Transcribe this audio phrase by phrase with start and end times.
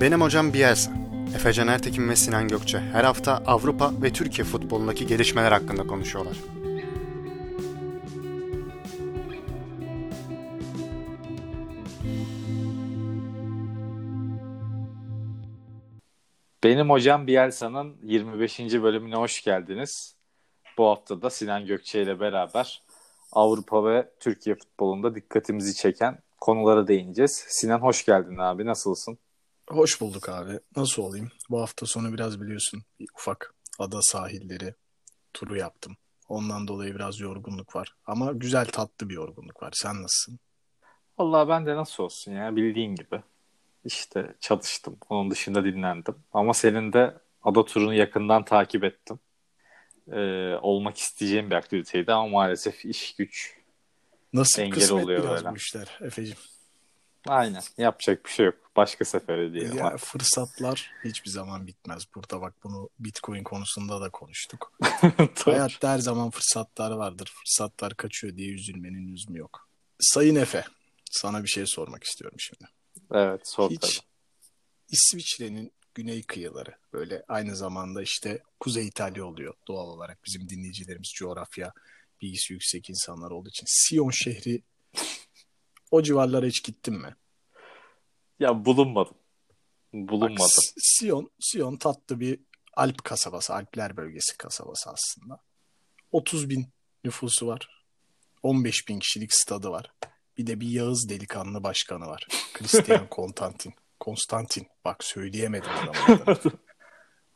[0.00, 0.92] Benim hocam Bielsa.
[1.34, 6.36] Efecan Ertekin ve Sinan Gökçe her hafta Avrupa ve Türkiye futbolundaki gelişmeler hakkında konuşuyorlar.
[16.64, 18.60] Benim hocam Bielsa'nın 25.
[18.60, 20.16] bölümüne hoş geldiniz.
[20.78, 22.82] Bu hafta da Sinan Gökçe ile beraber
[23.32, 27.44] Avrupa ve Türkiye futbolunda dikkatimizi çeken konulara değineceğiz.
[27.48, 28.66] Sinan hoş geldin abi.
[28.66, 29.18] Nasılsın?
[29.68, 30.60] Hoş bulduk abi.
[30.76, 31.30] Nasıl olayım?
[31.50, 34.74] Bu hafta sonu biraz biliyorsun bir ufak ada sahilleri
[35.34, 35.96] turu yaptım.
[36.28, 37.94] Ondan dolayı biraz yorgunluk var.
[38.06, 39.72] Ama güzel tatlı bir yorgunluk var.
[39.74, 40.38] Sen nasılsın?
[41.18, 43.22] Vallahi ben de nasıl olsun ya bildiğin gibi.
[43.84, 44.96] İşte çalıştım.
[45.08, 46.14] Onun dışında dinlendim.
[46.32, 49.18] Ama senin de ada turunu yakından takip ettim.
[50.12, 53.54] Ee, olmak isteyeceğim bir aktiviteydi ama maalesef iş güç
[54.32, 55.50] Nasıl Engel kısmet oluyor biraz böyle.
[55.50, 56.36] bu işler Efe'cim.
[57.26, 57.62] Aynen.
[57.78, 58.67] Yapacak bir şey yok.
[58.78, 59.76] Başka sefere diyelim.
[59.76, 62.02] Ya, fırsatlar hiçbir zaman bitmez.
[62.14, 64.72] Burada bak bunu Bitcoin konusunda da konuştuk.
[65.44, 67.32] Hayatta her zaman fırsatlar vardır.
[67.34, 69.68] Fırsatlar kaçıyor diye üzülmenin lüzumu yok.
[70.00, 70.64] Sayın Efe,
[71.10, 72.70] sana bir şey sormak istiyorum şimdi.
[73.12, 74.06] Evet sor Hiç tabii.
[74.88, 81.72] İsviçre'nin güney kıyıları böyle aynı zamanda işte Kuzey İtalya oluyor doğal olarak bizim dinleyicilerimiz coğrafya
[82.22, 83.64] bilgisi yüksek insanlar olduğu için.
[83.68, 84.62] Sion şehri
[85.90, 87.16] o civarlara hiç gittin mi?
[88.40, 89.14] Ya bulunmadım.
[89.92, 90.46] Bak, Bulunmadım.
[90.48, 92.40] S- Sion, Sion tatlı bir
[92.76, 95.40] Alp kasabası, Alpler bölgesi kasabası aslında.
[96.12, 96.66] 30 bin
[97.04, 97.84] nüfusu var.
[98.42, 99.92] 15 bin kişilik stadı var.
[100.38, 102.26] Bir de bir Yağız delikanlı başkanı var.
[102.54, 103.74] Christian Konstantin.
[104.00, 104.66] Konstantin.
[104.84, 106.52] Bak söyleyemedim adamın adını.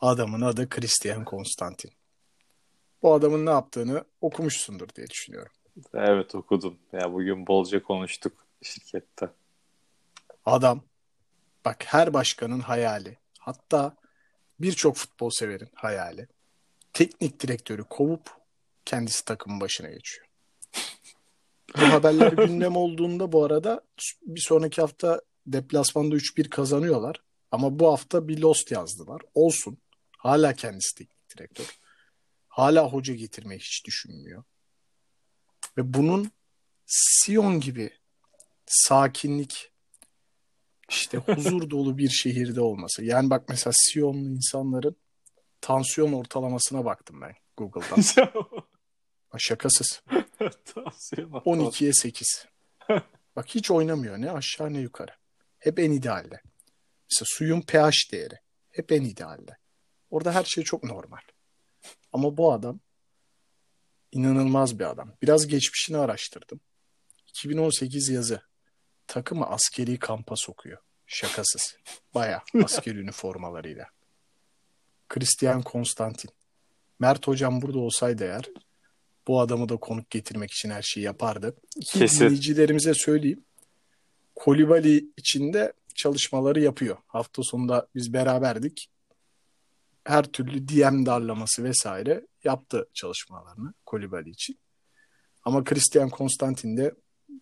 [0.01, 1.91] Adamın adı Christian Konstantin.
[3.01, 5.51] Bu adamın ne yaptığını okumuşsundur diye düşünüyorum.
[5.93, 6.77] Evet okudum.
[6.93, 9.29] Ya bugün bolca konuştuk şirkette.
[10.45, 10.81] Adam
[11.65, 13.95] bak her başkanın hayali hatta
[14.59, 16.27] birçok futbol severin hayali
[16.93, 18.31] teknik direktörü kovup
[18.85, 20.27] kendisi takımın başına geçiyor.
[21.77, 23.81] Bu haberler gündem olduğunda bu arada
[24.21, 27.23] bir sonraki hafta deplasmanda 3-1 kazanıyorlar.
[27.51, 29.21] Ama bu hafta bir lost yazdılar.
[29.33, 29.77] Olsun.
[30.17, 31.79] Hala kendisi teknik direktör.
[32.47, 34.43] Hala hoca getirmeyi hiç düşünmüyor.
[35.77, 36.31] Ve bunun
[36.85, 37.89] Sion gibi
[38.65, 39.71] sakinlik,
[40.89, 43.03] işte huzur dolu bir şehirde olması.
[43.03, 44.95] Yani bak mesela Sionlu insanların
[45.61, 48.25] tansiyon ortalamasına baktım ben Google'dan.
[49.37, 50.03] Şakasız.
[50.65, 52.45] Tavsiye 12'ye 8.
[53.35, 55.11] Bak hiç oynamıyor ne aşağı ne yukarı.
[55.59, 56.41] Hep en idealde.
[57.11, 58.39] Mesela suyun pH değeri
[58.71, 59.57] hep en idealde.
[60.09, 61.21] Orada her şey çok normal.
[62.11, 62.79] Ama bu adam
[64.11, 65.13] inanılmaz bir adam.
[65.21, 66.59] Biraz geçmişini araştırdım.
[67.27, 68.41] 2018 yazı
[69.07, 70.77] takımı askeri kampa sokuyor.
[71.07, 71.75] Şakasız.
[72.13, 73.85] Baya askeri üniformalarıyla.
[75.09, 76.31] Christian Konstantin.
[76.99, 78.49] Mert hocam burada olsaydı eğer
[79.27, 81.55] bu adamı da konuk getirmek için her şeyi yapardı.
[81.81, 82.25] Ki Kesin.
[82.25, 83.45] dinleyicilerimize söyleyeyim.
[84.35, 86.97] Kolibali içinde çalışmaları yapıyor.
[87.07, 88.89] Hafta sonunda biz beraberdik.
[90.03, 94.59] Her türlü DM darlaması vesaire yaptı çalışmalarını Kolibali için.
[95.43, 96.93] Ama Christian Konstantin de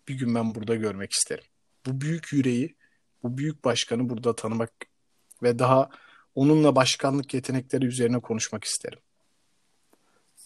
[0.07, 1.43] bir gün ben burada görmek isterim.
[1.85, 2.75] Bu büyük yüreği,
[3.23, 4.71] bu büyük başkanı burada tanımak
[5.43, 5.89] ve daha
[6.35, 8.99] onunla başkanlık yetenekleri üzerine konuşmak isterim.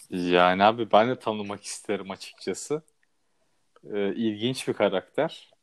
[0.09, 2.81] Yani abi ben de tanımak isterim açıkçası.
[3.93, 5.53] Ee, ilginç bir karakter.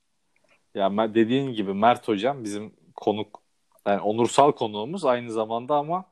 [0.75, 3.43] Ya ben- dediğin gibi Mert hocam bizim konuk
[3.87, 6.05] yani onursal konuğumuz aynı zamanda ama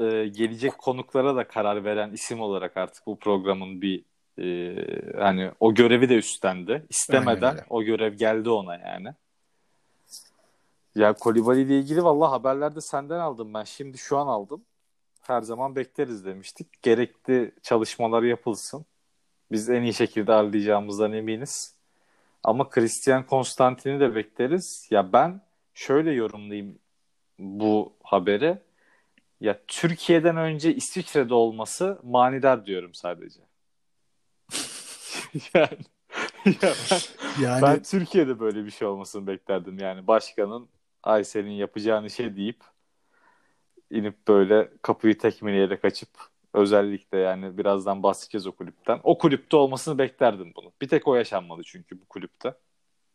[0.00, 4.04] e, gelecek konuklara da karar veren isim olarak artık bu programın bir
[4.38, 4.76] e,
[5.16, 6.86] hani o görevi de üstlendi.
[6.88, 9.14] İstemeden o görev geldi ona yani.
[10.94, 13.64] Ya Kolibali ile ilgili valla haberlerde senden aldım ben.
[13.64, 14.64] Şimdi şu an aldım.
[15.20, 16.82] Her zaman bekleriz demiştik.
[16.82, 18.84] Gerekli çalışmalar yapılsın.
[19.52, 21.74] Biz en iyi şekilde ağırlayacağımızdan eminiz.
[22.44, 24.88] Ama Christian Konstantin'i de bekleriz.
[24.90, 25.40] Ya ben
[25.74, 26.78] şöyle yorumlayayım
[27.38, 28.58] bu haberi.
[29.40, 33.40] Ya Türkiye'den önce İsviçre'de olması manidar diyorum sadece.
[35.54, 35.78] yani
[36.62, 39.78] ya ben, Yani ben Türkiye'de böyle bir şey olmasını beklerdim.
[39.78, 40.68] Yani başkanın
[41.02, 42.64] Aysel'in yapacağını şey deyip
[43.90, 46.08] inip böyle kapıyı tekmeleyerek açıp
[46.54, 49.00] özellikle yani birazdan bahsedeceğiz o kulüpten.
[49.02, 50.72] O kulüpte olmasını beklerdim bunu.
[50.82, 52.54] Bir tek o yaşanmadı çünkü bu kulüpte.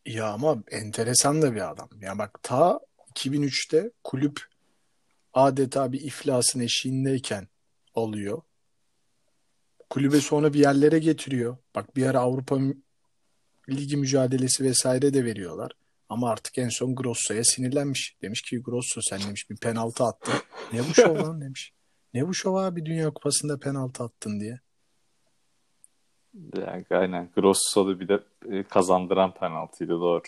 [0.06, 1.90] Ya ama enteresan da bir adam.
[2.02, 2.80] Ya bak ta
[3.16, 4.42] 2003'te kulüp
[5.34, 7.48] adeta bir iflasın eşiğindeyken
[7.96, 8.42] alıyor.
[9.94, 11.58] Kulübe sonra bir yerlere getiriyor.
[11.76, 12.58] Bak bir ara Avrupa
[13.70, 15.72] Ligi mücadelesi vesaire de veriyorlar.
[16.10, 18.18] Ama artık en son Grosso'ya sinirlenmiş.
[18.22, 20.34] Demiş ki Grosso sen demiş bir penaltı attın.
[20.74, 21.74] Ne bu şov lan demiş.
[22.14, 24.60] Ne bu şov abi Dünya Kupası'nda penaltı attın diye.
[26.58, 27.30] Yani aynen.
[27.36, 28.20] Grosso'da bir de
[28.52, 30.22] e, kazandıran penaltıydı doğru.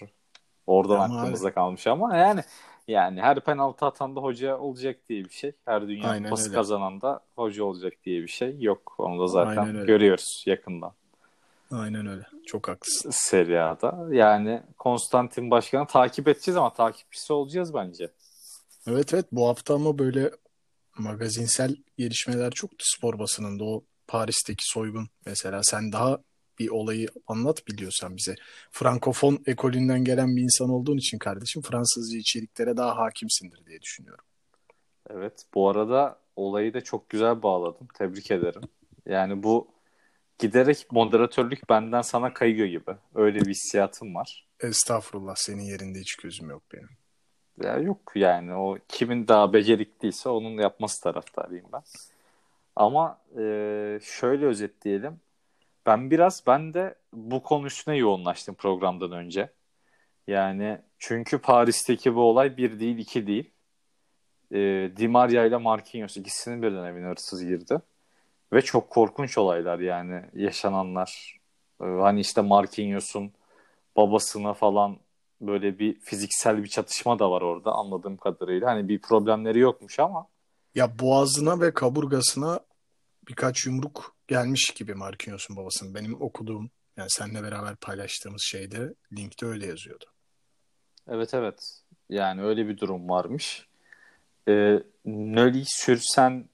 [0.68, 2.42] Oradan Ama aklımızda kalmış ama yani
[2.88, 5.52] yani her penaltı atan da hoca olacak diye bir şey.
[5.66, 6.56] Her Dünya Aynen Kupası öyle.
[6.56, 8.96] kazanan da hoca olacak diye bir şey yok.
[8.98, 10.94] Onu da zaten görüyoruz yakından.
[11.72, 12.24] Aynen öyle.
[12.46, 13.10] Çok haklısın.
[13.14, 14.08] Serie A'da.
[14.12, 18.12] Yani Konstantin Başkan'ı takip edeceğiz ama takipçisi olacağız bence.
[18.88, 20.32] Evet evet bu hafta ama böyle
[20.98, 23.64] magazinsel gelişmeler çoktu spor basınında.
[23.64, 26.18] O Paris'teki soygun mesela sen daha
[26.60, 28.36] bir olayı anlat biliyorsan bize.
[28.72, 34.25] Frankofon ekolünden gelen bir insan olduğun için kardeşim Fransızca içeriklere daha hakimsindir diye düşünüyorum.
[35.10, 35.46] Evet.
[35.54, 37.88] Bu arada olayı da çok güzel bağladım.
[37.94, 38.62] Tebrik ederim.
[39.06, 39.68] Yani bu
[40.40, 42.92] giderek moderatörlük benden sana kayıyor gibi.
[43.16, 44.48] Öyle bir hissiyatım var.
[44.60, 46.90] Estağfurullah senin yerinde hiç gözüm yok benim.
[47.63, 51.81] Ya yok yani o kimin daha becerikliyse onun yapması taraftarıyım ben.
[52.75, 55.19] Ama e, şöyle özetleyelim.
[55.86, 59.54] Ben biraz ben de bu konu yoğunlaştım programdan önce.
[60.28, 63.52] Yani çünkü Paris'teki bu olay bir değil iki değil.
[64.52, 67.82] E, Di Maria ile Marquinhos ikisinin birden evine hırsız girdi.
[68.54, 71.40] Ve çok korkunç olaylar yani yaşananlar.
[71.82, 73.34] E, hani işte Marquinhos'un
[73.98, 74.98] babasına falan
[75.42, 78.70] böyle bir fiziksel bir çatışma da var orada anladığım kadarıyla.
[78.70, 80.28] Hani bir problemleri yokmuş ama
[80.76, 82.60] Ya boğazına ve kaburgasına
[83.28, 85.95] birkaç yumruk gelmiş gibi Marquinhos'un babasının.
[85.95, 90.06] Benim okuduğum yani seninle beraber paylaştığımız şeyde linkte öyle yazıyordu.
[91.10, 93.68] evet evet yani öyle bir durum varmış.
[94.50, 96.50] Ee, Nöli-Sürsen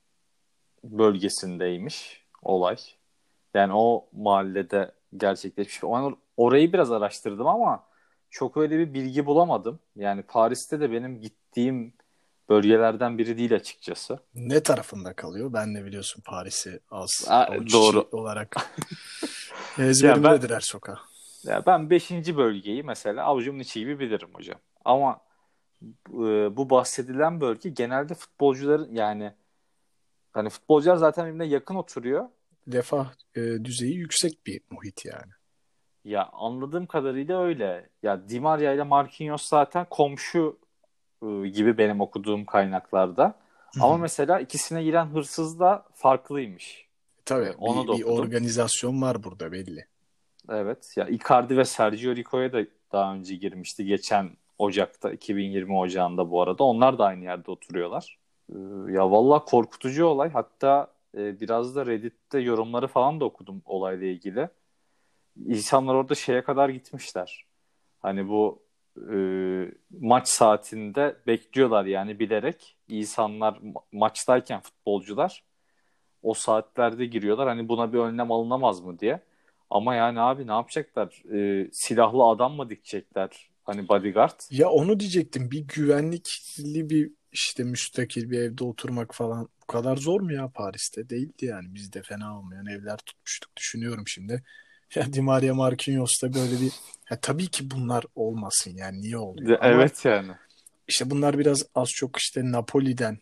[0.83, 2.77] bölgesindeymiş olay.
[3.53, 5.83] Yani o mahallede gerçekleşmiş.
[5.83, 7.83] O- Orayı biraz araştırdım ama
[8.29, 9.79] çok öyle bir bilgi bulamadım.
[9.95, 11.93] Yani Paris'te de benim gittiğim
[12.51, 14.19] bölgelerden biri değil açıkçası.
[14.35, 15.53] Ne tarafında kalıyor?
[15.53, 18.09] Ben de biliyorsun Paris'i az avuç doğru.
[18.11, 18.55] olarak
[19.79, 20.97] ezberimdedir her sokağı.
[21.43, 22.11] Ya ben 5.
[22.11, 24.59] bölgeyi mesela avucumun içi gibi bilirim hocam.
[24.85, 25.19] Ama
[26.09, 29.33] e, bu bahsedilen bölge genelde futbolcuların yani
[30.31, 32.29] hani futbolcular zaten birbirine yakın oturuyor.
[32.73, 35.31] Refah e, düzeyi yüksek bir muhit yani.
[36.03, 37.89] Ya anladığım kadarıyla öyle.
[38.03, 40.59] Ya Di Maria ile Marquinhos zaten komşu
[41.53, 43.33] gibi benim okuduğum kaynaklarda.
[43.81, 46.87] Ama mesela ikisine giren hırsız da farklıymış.
[47.25, 48.19] Tabii Onu bir, da bir okudum.
[48.19, 49.85] organizasyon var burada belli.
[50.49, 50.93] Evet.
[50.97, 53.85] Ya Icardi ve Sergio Rico'ya da daha önce girmişti.
[53.85, 56.63] Geçen Ocak'ta 2020 Ocağı'nda bu arada.
[56.63, 58.17] Onlar da aynı yerde oturuyorlar.
[58.49, 58.55] Ee,
[58.91, 60.29] Ya vallahi korkutucu olay.
[60.31, 60.87] Hatta
[61.17, 64.49] e, biraz da Reddit'te yorumları falan da okudum olayla ilgili.
[65.45, 67.45] İnsanlar orada şeye kadar gitmişler.
[67.99, 68.59] Hani bu
[69.13, 69.15] e,
[69.99, 72.77] maç saatinde bekliyorlar yani bilerek.
[72.87, 75.43] İnsanlar ma- maçtayken futbolcular
[76.23, 77.47] o saatlerde giriyorlar.
[77.47, 79.19] Hani buna bir önlem alınamaz mı diye.
[79.69, 81.23] Ama yani abi ne yapacaklar?
[81.33, 83.49] Ee, silahlı adam mı dikecekler?
[83.63, 84.39] Hani bodyguard.
[84.51, 85.51] Ya onu diyecektim.
[85.51, 91.09] Bir güvenlikli bir işte müstakil bir evde oturmak falan bu kadar zor mu ya Paris'te?
[91.09, 91.75] Değildi yani.
[91.75, 94.43] Bizde fena olmayan evler tutmuştuk düşünüyorum şimdi.
[94.95, 96.71] Ya Di Maria Marquinhos'ta böyle bir
[97.11, 99.59] ya tabii ki bunlar olmasın yani niye oluyor?
[99.61, 100.31] Ama Evet yani.
[100.87, 103.19] işte bunlar biraz az çok işte Napoli'den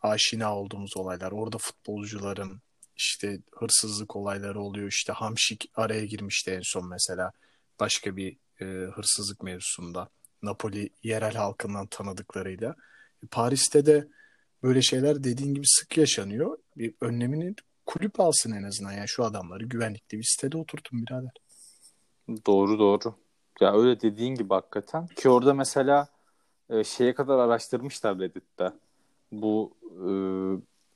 [0.00, 1.32] aşina olduğumuz olaylar.
[1.32, 2.62] Orada futbolcuların
[2.96, 4.88] işte hırsızlık olayları oluyor.
[4.88, 7.32] İşte Hamşik araya girmişti en son mesela
[7.80, 10.08] başka bir e, hırsızlık mevzusunda.
[10.42, 12.74] Napoli yerel halkından tanıdıklarıyla.
[13.24, 14.08] E, Paris'te de
[14.62, 16.58] böyle şeyler dediğin gibi sık yaşanıyor.
[16.76, 17.54] Bir önlemini
[17.86, 18.92] kulüp alsın en azından.
[18.92, 21.32] Yani şu adamları güvenlikli bir sitede oturtun birader.
[22.46, 23.14] Doğru doğru.
[23.60, 25.06] Ya öyle dediğin gibi hakikaten.
[25.06, 26.08] Ki orada mesela
[26.70, 28.72] e, şeye kadar araştırmışlar Reddit'te.
[29.32, 30.10] Bu e,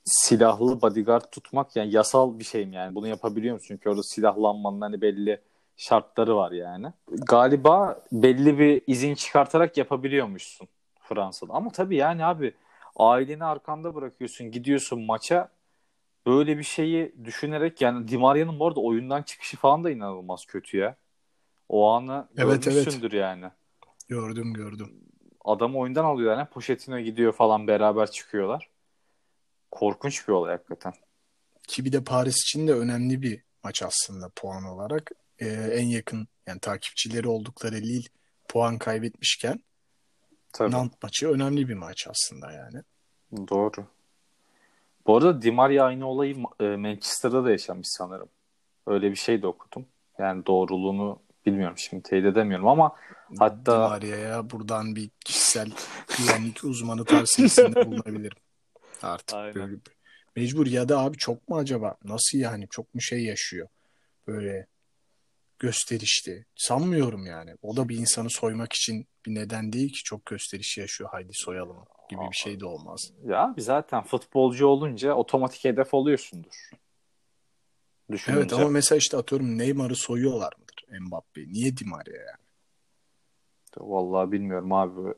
[0.05, 2.95] silahlı bodyguard tutmak yani yasal bir şey mi yani?
[2.95, 3.67] Bunu yapabiliyor musun?
[3.67, 5.41] Çünkü orada silahlanmanın hani belli
[5.77, 6.87] şartları var yani.
[7.11, 10.67] Galiba belli bir izin çıkartarak yapabiliyormuşsun
[10.99, 11.53] Fransa'da.
[11.53, 12.53] Ama tabii yani abi
[12.95, 15.49] aileni arkanda bırakıyorsun, gidiyorsun maça.
[16.27, 20.77] Böyle bir şeyi düşünerek yani Di Maria'nın bu arada oyundan çıkışı falan da inanılmaz kötü
[20.77, 20.95] ya.
[21.69, 22.63] O anı Evet, evet.
[22.63, 23.51] görmüşsündür yani.
[24.07, 24.93] Gördüm gördüm.
[25.45, 26.47] Adam oyundan alıyor yani.
[26.47, 28.69] Poşetine gidiyor falan beraber çıkıyorlar.
[29.71, 30.93] Korkunç bir olay hakikaten.
[31.67, 35.11] Ki bir de Paris için de önemli bir maç aslında puan olarak.
[35.39, 38.07] Ee, en yakın yani takipçileri oldukları Lille
[38.47, 39.63] puan kaybetmişken
[40.53, 40.71] Tabii.
[40.71, 42.83] Nantes maçı önemli bir maç aslında yani.
[43.49, 43.87] Doğru.
[45.07, 48.29] Bu arada Di Maria aynı olayı e, Manchester'da da yaşamış sanırım.
[48.87, 49.85] Öyle bir şey de okudum.
[50.19, 52.95] Yani doğruluğunu Bilmiyorum şimdi teyit edemiyorum ama
[53.39, 55.71] hatta Di Maria'ya buradan bir kişisel
[56.17, 58.37] güvenlik uzmanı tavsiyesinde bulunabilirim.
[59.01, 59.55] Artık Aynen.
[59.55, 59.75] böyle
[60.35, 61.97] mecbur ya da abi çok mu acaba?
[62.03, 62.67] Nasıl yani?
[62.69, 63.67] Çok mu şey yaşıyor?
[64.27, 64.67] Böyle
[65.59, 66.45] gösterişli.
[66.55, 67.55] Sanmıyorum yani.
[67.61, 71.09] O da bir insanı soymak için bir neden değil ki çok gösterişli yaşıyor.
[71.13, 71.77] Haydi soyalım
[72.09, 73.11] gibi bir şey de olmaz.
[73.25, 76.69] ya bir zaten futbolcu olunca otomatik hedef oluyorsundur.
[78.11, 78.41] Düşününce.
[78.41, 81.41] Evet ama mesela işte atıyorum Neymar'ı soyuyorlar mıdır Mbappe?
[81.47, 82.47] Niye Di Maria yani?
[83.77, 85.13] Vallahi bilmiyorum abi.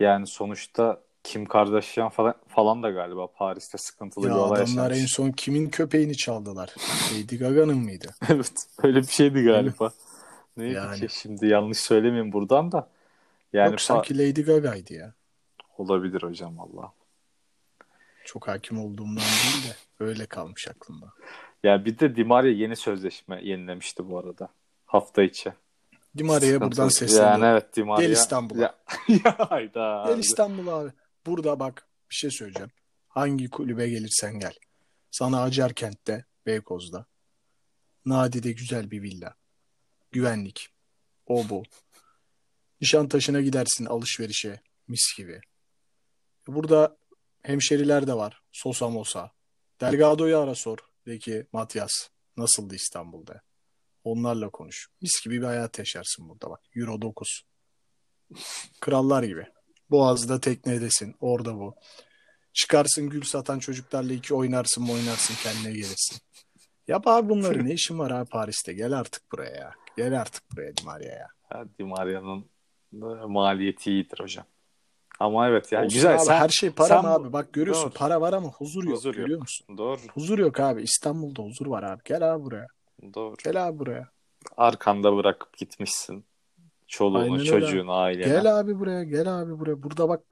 [0.00, 4.94] Yani sonuçta Kim Kardashian falan, falan da galiba Paris'te sıkıntılı Ya bir olay adamlar en
[4.94, 5.12] yaşamış.
[5.12, 6.74] son kimin köpeğini çaldılar?
[7.12, 8.14] Lady Gaga'nın mıydı?
[8.28, 9.92] evet öyle bir şeydi galiba.
[10.56, 11.00] Neydi Yani.
[11.00, 12.88] ki şimdi yanlış söylemeyeyim buradan da.
[13.52, 15.14] Yani Yok sanki Lady Gaga'ydı ya.
[15.80, 16.92] Olabilir hocam valla.
[18.24, 21.12] Çok hakim olduğumdan değil de öyle kalmış aklımda.
[21.62, 24.48] Ya bir de Di Maria yeni sözleşme yenilemişti bu arada.
[24.86, 25.52] Hafta içi.
[26.18, 27.42] Di Maria'ya Sıkıntı- buradan sesleniyorum.
[27.42, 28.02] Yani evet Di Maria.
[28.06, 28.62] Gel İstanbul'a.
[28.62, 28.78] Ya,
[29.24, 30.04] ya hayda.
[30.08, 30.92] Gel İstanbul'a abi.
[31.26, 32.70] Burada bak bir şey söyleyeceğim.
[33.08, 34.54] Hangi kulübe gelirsen gel.
[35.10, 37.06] Sana Acarkent'te, Beykoz'da.
[38.06, 39.34] Nadi'de güzel bir villa.
[40.12, 40.68] Güvenlik.
[41.26, 41.62] O bu.
[42.80, 44.60] Nişantaşı'na gidersin alışverişe.
[44.88, 45.40] Mis gibi.
[46.48, 46.96] Burada
[47.42, 48.42] hemşeriler de var.
[48.52, 49.30] Sosa Mosa.
[49.80, 50.78] Delgado'yu ara sor.
[51.06, 53.42] De ki Matias nasıldı İstanbul'da?
[54.04, 54.88] Onlarla konuş.
[55.02, 56.60] Mis gibi bir hayat yaşarsın burada bak.
[56.76, 57.42] Euro 9.
[58.80, 59.46] Krallar gibi.
[59.90, 61.14] Boğaz'da teknedesin.
[61.20, 61.74] Orada bu.
[62.52, 66.18] Çıkarsın gül satan çocuklarla iki oynarsın mı oynarsın kendine gelirsin.
[66.88, 67.64] Yap abi bunları.
[67.64, 68.72] Ne işin var abi Paris'te?
[68.72, 69.74] Gel artık buraya ya.
[69.96, 71.28] Gel artık buraya Di Maria ya.
[71.78, 72.44] Di Maria'nın
[73.28, 74.46] maliyeti iyidir hocam.
[75.18, 76.14] Ama evet yani Olsun güzel.
[76.14, 77.32] abi, sen, her şey para sen mı abi?
[77.32, 77.94] Bak görüyorsun Doğru.
[77.94, 78.96] para var ama huzur yok.
[78.96, 79.16] Huzur yok.
[79.16, 79.78] görüyor musun?
[79.78, 80.00] Doğru.
[80.14, 80.82] Huzur yok abi.
[80.82, 82.00] İstanbul'da huzur var abi.
[82.04, 82.66] Gel abi buraya.
[83.14, 83.34] Doğru.
[83.44, 84.08] Gel abi buraya.
[84.56, 86.24] Arkanda bırakıp gitmişsin.
[86.86, 88.24] Çoluğunu, Aynen çocuğunu, aileni.
[88.24, 89.04] Gel abi buraya.
[89.04, 89.82] Gel abi buraya.
[89.82, 90.22] Burada bak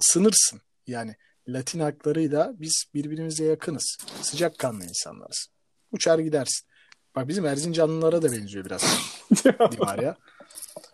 [0.00, 0.60] ısınırsın.
[0.86, 1.14] Yani
[1.48, 3.96] Latin haklarıyla biz birbirimize yakınız.
[4.22, 5.46] Sıcakkanlı insanlarız.
[5.92, 6.68] Uçar gidersin.
[7.16, 8.82] Bak bizim Erzincanlılara da benziyor biraz
[9.44, 10.14] Di Maria.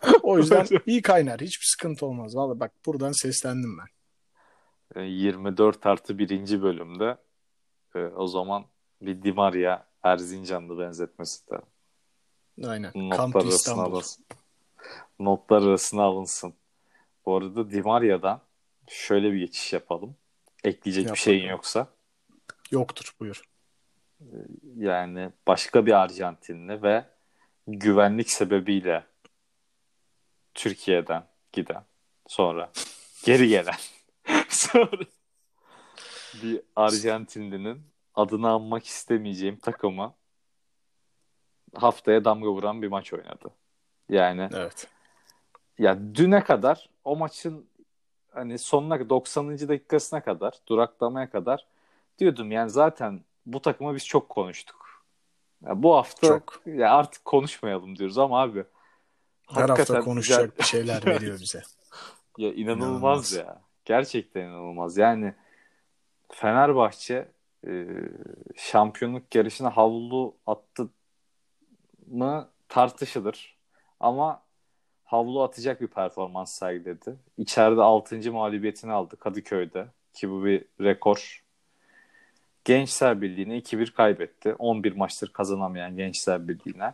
[0.23, 1.41] O yüzden iyi kaynar.
[1.41, 2.35] Hiçbir sıkıntı olmaz.
[2.35, 3.87] Vallahi bak buradan seslendim ben.
[5.01, 7.17] E, 24 artı birinci bölümde
[7.95, 8.65] e, o zaman
[9.01, 11.55] bir Di Maria Erzincanlı benzetmesi de
[12.67, 12.91] Aynen.
[12.95, 13.91] notlar Kamp arasına İstanbul.
[13.91, 14.25] alınsın.
[15.19, 16.53] Notlar arasına alınsın.
[17.25, 18.41] Bu arada Di Maria'dan
[18.87, 20.15] şöyle bir geçiş yapalım.
[20.63, 21.87] Ekleyecek Yap bir şeyin yoksa.
[22.71, 23.41] Yoktur buyur.
[24.75, 27.05] Yani başka bir Arjantinli ve
[27.67, 29.05] güvenlik sebebiyle
[30.53, 31.83] Türkiye'den giden
[32.27, 32.71] sonra
[33.25, 33.75] geri gelen
[34.49, 35.01] sonra
[36.33, 37.81] bir Arjantinlinin
[38.15, 40.13] adını anmak istemeyeceğim takıma
[41.75, 43.49] haftaya damga vuran bir maç oynadı.
[44.09, 44.87] Yani Evet.
[45.79, 47.69] ya düne kadar o maçın
[48.31, 49.67] hani sonuna 90.
[49.67, 51.65] dakikasına kadar duraklamaya kadar
[52.19, 55.03] diyordum yani zaten bu takıma biz çok konuştuk.
[55.65, 56.61] Ya bu hafta Çok.
[56.65, 58.63] ya artık konuşmayalım diyoruz ama abi
[59.55, 61.61] Her hafta konuşacak güzel- şeyler veriyor bize.
[62.37, 63.31] ya inanılmaz, İnanılmaz.
[63.33, 63.61] ya.
[63.85, 64.97] Gerçekten inanılmaz.
[64.97, 65.33] Yani
[66.31, 67.27] Fenerbahçe
[67.67, 67.85] e,
[68.55, 70.89] şampiyonluk yarışına havlu attı
[72.07, 73.57] mı tartışılır.
[73.99, 74.41] Ama
[75.03, 77.15] havlu atacak bir performans sergiledi.
[77.37, 78.31] İçeride 6.
[78.31, 81.43] mağlubiyetini aldı Kadıköy'de ki bu bir rekor.
[82.65, 84.53] Gençler Birliği'ne 2-1 kaybetti.
[84.53, 86.93] 11 maçtır kazanamayan Gençler Birliği'ne.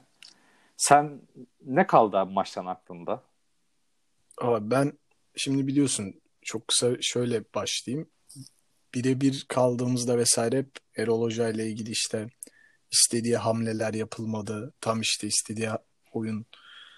[0.80, 1.22] Sen
[1.66, 3.24] ne kaldı abi maçtan aklında?
[4.38, 4.94] Ama ben
[5.36, 8.10] şimdi biliyorsun çok kısa şöyle başlayayım.
[8.94, 12.28] Birebir kaldığımızda vesaire hep Erol Hoca ile ilgili işte
[12.92, 14.74] istediği hamleler yapılmadı.
[14.82, 15.70] Tam işte istediği
[16.12, 16.46] oyun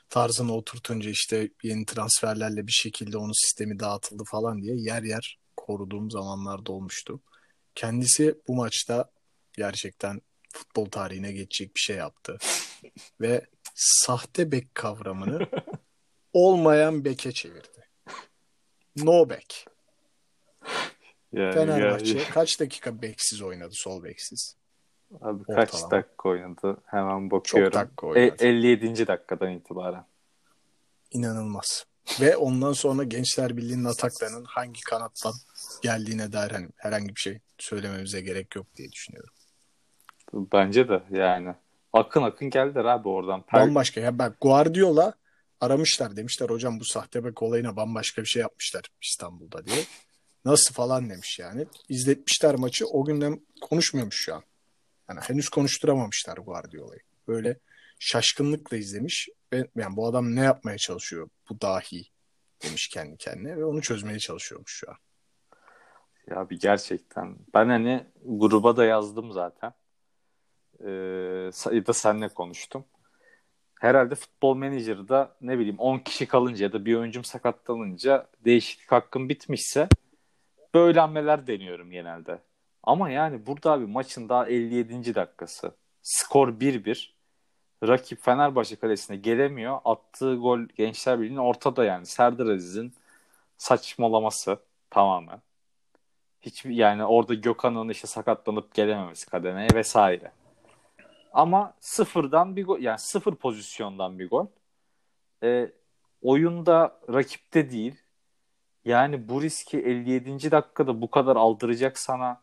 [0.09, 6.11] tarzını oturtunca işte yeni transferlerle bir şekilde onun sistemi dağıtıldı falan diye yer yer koruduğum
[6.11, 7.21] zamanlarda olmuştu.
[7.75, 9.11] Kendisi bu maçta
[9.53, 10.21] gerçekten
[10.53, 12.37] futbol tarihine geçecek bir şey yaptı.
[13.21, 15.47] Ve sahte bek kavramını
[16.33, 17.87] olmayan beke çevirdi.
[18.97, 19.65] No back.
[21.33, 24.55] Yani Fenerbahçe gel- kaç dakika beksiz oynadı sol beksiz?
[25.21, 25.91] Abi kaç Ortalama.
[25.91, 26.77] dakika oynadı?
[26.85, 27.73] Hemen bakıyorum.
[27.73, 28.43] dakika E, oynadı.
[28.45, 29.07] 57.
[29.07, 30.05] dakikadan itibaren.
[31.11, 31.85] İnanılmaz.
[32.21, 35.33] Ve ondan sonra Gençler Birliği'nin ataklarının hangi kanattan
[35.83, 39.33] geldiğine dair hani herhangi bir şey söylememize gerek yok diye düşünüyorum.
[40.33, 41.55] Bence de yani.
[41.93, 43.41] Akın akın geldiler abi oradan.
[43.41, 44.01] Per- Bambaşka.
[44.01, 45.13] Ya bak Guardiola
[45.61, 49.83] aramışlar demişler hocam bu sahte bek olayına bambaşka bir şey yapmışlar İstanbul'da diye.
[50.45, 51.65] Nasıl falan demiş yani.
[51.89, 52.85] İzletmişler maçı.
[52.87, 54.43] O günden konuşmuyormuş şu an.
[55.09, 57.01] Yani henüz konuşturamamışlar Guardiola'yı.
[57.27, 57.57] Böyle
[57.99, 62.03] şaşkınlıkla izlemiş ve yani bu adam ne yapmaya çalışıyor bu dahi
[62.63, 64.95] demiş kendi kendine ve onu çözmeye çalışıyormuş şu an.
[66.29, 67.37] Ya bir gerçekten.
[67.53, 69.73] Ben hani gruba da yazdım zaten.
[71.71, 72.85] Ya da seninle konuştum.
[73.79, 79.29] Herhalde futbol menajerde ne bileyim 10 kişi kalınca ya da bir oyuncum sakatlanınca değişiklik hakkım
[79.29, 79.87] bitmişse
[80.73, 82.39] böyle hamleler deniyorum genelde.
[82.83, 85.15] Ama yani burada abi maçın daha 57.
[85.15, 85.71] dakikası.
[86.01, 87.13] Skor 1-1.
[87.87, 89.79] Rakip Fenerbahçe kalesine gelemiyor.
[89.85, 92.05] Attığı gol Gençler Birliği'nin ortada yani.
[92.05, 92.93] Serdar Aziz'in
[93.57, 94.59] saçmalaması
[94.89, 95.41] tamamen.
[96.41, 100.31] Hiçbir yani orada Gökhan'ın işte sakatlanıp gelememesi kademeye vesaire.
[101.31, 104.47] Ama sıfırdan bir gol yani sıfır pozisyondan bir gol.
[105.43, 105.71] E,
[106.21, 107.95] oyunda rakipte değil.
[108.85, 110.51] Yani bu riski 57.
[110.51, 112.41] dakikada bu kadar aldıracak sana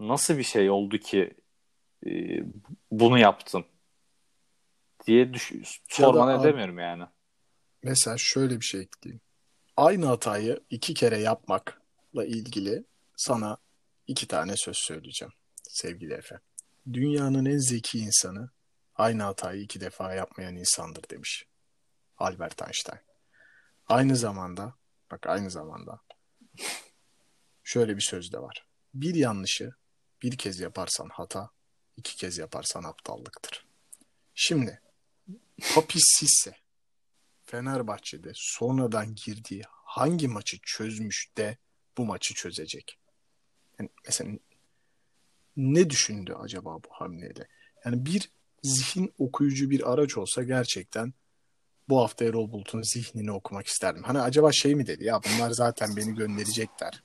[0.00, 1.34] nasıl bir şey oldu ki
[2.06, 2.10] e,
[2.90, 3.64] bunu yaptın
[5.06, 5.52] diye düş
[5.88, 7.04] sormadan edemiyorum yani.
[7.82, 9.20] Mesela şöyle bir şey ekleyeyim.
[9.76, 12.84] Aynı hatayı iki kere yapmakla ilgili
[13.16, 13.56] sana
[14.06, 16.38] iki tane söz söyleyeceğim sevgili Efe.
[16.86, 18.50] Dünyanın en zeki insanı
[18.94, 21.46] aynı hatayı iki defa yapmayan insandır demiş
[22.18, 23.00] Albert Einstein.
[23.88, 24.74] Aynı zamanda
[25.10, 26.00] bak aynı zamanda
[27.64, 28.66] şöyle bir söz de var.
[28.94, 29.74] Bir yanlışı
[30.22, 31.50] bir kez yaparsan hata,
[31.96, 33.66] iki kez yaparsan aptallıktır.
[34.34, 34.80] Şimdi
[35.74, 36.56] Papis Sisse
[37.44, 41.56] Fenerbahçe'de sonradan girdiği hangi maçı çözmüş de
[41.98, 42.98] bu maçı çözecek?
[43.78, 44.38] Yani mesela
[45.56, 47.48] ne düşündü acaba bu hamleyle?
[47.84, 48.30] Yani bir
[48.62, 51.12] zihin okuyucu bir araç olsa gerçekten
[51.88, 54.02] bu hafta Erol Bulut'un zihnini okumak isterdim.
[54.02, 57.02] Hani acaba şey mi dedi ya bunlar zaten beni gönderecekler.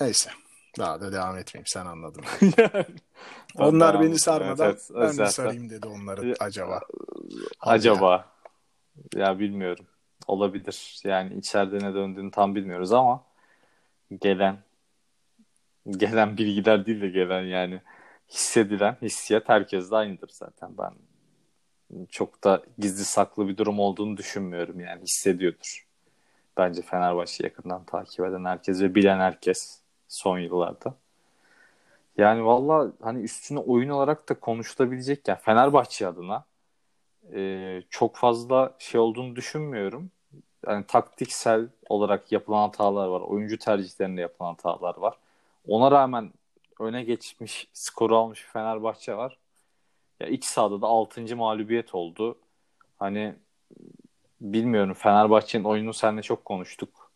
[0.00, 0.30] Neyse.
[0.78, 2.24] Daha da devam etmeyeyim sen anladın.
[3.58, 5.26] Onlar beni sarmadan evet, evet, ben zaten.
[5.26, 6.80] bir sarayım dedi onları acaba.
[7.60, 8.28] Acaba.
[9.14, 9.86] Ya bilmiyorum.
[10.26, 11.00] Olabilir.
[11.04, 13.24] Yani içeride ne döndüğünü tam bilmiyoruz ama
[14.20, 14.58] gelen
[15.90, 17.80] gelen bilgiler değil de gelen yani
[18.28, 20.70] hissedilen hissiyat herkes de aynıdır zaten.
[20.78, 20.92] Ben
[22.10, 25.86] çok da gizli saklı bir durum olduğunu düşünmüyorum yani hissediyordur.
[26.56, 30.94] Bence Fenerbahçe yakından takip eden herkes ve bilen herkes son yıllarda.
[32.18, 36.44] Yani valla hani üstüne oyun olarak da konuşulabilecek yani Fenerbahçe adına
[37.34, 40.10] e, çok fazla şey olduğunu düşünmüyorum.
[40.66, 43.20] Yani taktiksel olarak yapılan hatalar var.
[43.20, 45.14] Oyuncu tercihlerinde yapılan hatalar var.
[45.66, 46.32] Ona rağmen
[46.80, 49.38] öne geçmiş, skoru almış bir Fenerbahçe var.
[50.20, 51.36] Ya iç sahada da 6.
[51.36, 52.38] mağlubiyet oldu.
[52.98, 53.34] Hani
[54.40, 57.10] bilmiyorum Fenerbahçe'nin oyunu seninle çok konuştuk.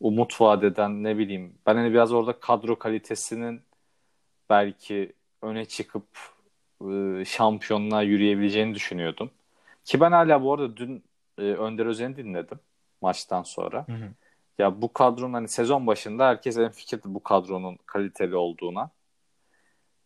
[0.00, 1.54] Umut vadeden ne bileyim.
[1.66, 3.62] Ben hani biraz orada kadro kalitesinin
[4.50, 5.12] belki
[5.42, 6.06] öne çıkıp
[6.90, 9.30] e, şampiyonluğa yürüyebileceğini düşünüyordum.
[9.84, 11.04] Ki ben hala bu arada dün
[11.38, 12.60] e, Önder Özen'i dinledim
[13.00, 13.86] maçtan sonra.
[13.86, 14.10] Hı hı.
[14.58, 18.90] Ya bu kadronun hani sezon başında herkes en fikirdi bu kadronun kaliteli olduğuna.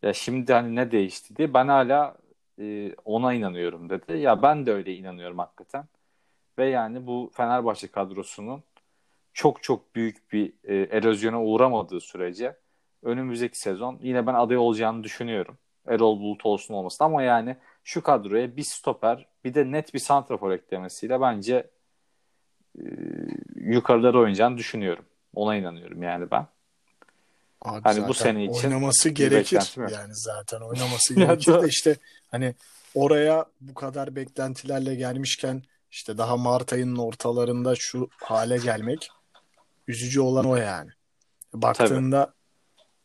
[0.02, 2.16] Ya şimdi hani ne değişti diye ben hala
[2.58, 4.18] e, ona inanıyorum dedi.
[4.18, 5.84] Ya ben de öyle inanıyorum hakikaten.
[6.58, 8.62] Ve yani bu Fenerbahçe kadrosunun
[9.34, 12.56] çok çok büyük bir e, erozyona uğramadığı sürece
[13.02, 15.58] önümüzdeki sezon yine ben aday olacağını düşünüyorum.
[15.86, 20.52] Erol Bulut olsun olmasın ama yani şu kadroya bir stoper bir de net bir santrafor
[20.52, 21.70] eklemesiyle bence
[23.54, 25.04] yukarılara oynayacağını düşünüyorum.
[25.34, 26.46] Ona inanıyorum yani ben.
[27.62, 29.74] Abi hani bu sene için oynaması gerekir.
[29.76, 31.96] Yani zaten oynaması gerekir de işte
[32.30, 32.54] hani
[32.94, 39.08] oraya bu kadar beklentilerle gelmişken işte daha Mart ayının ortalarında şu hale gelmek
[39.88, 40.90] üzücü olan o yani.
[41.54, 42.34] Baktığında Tabii.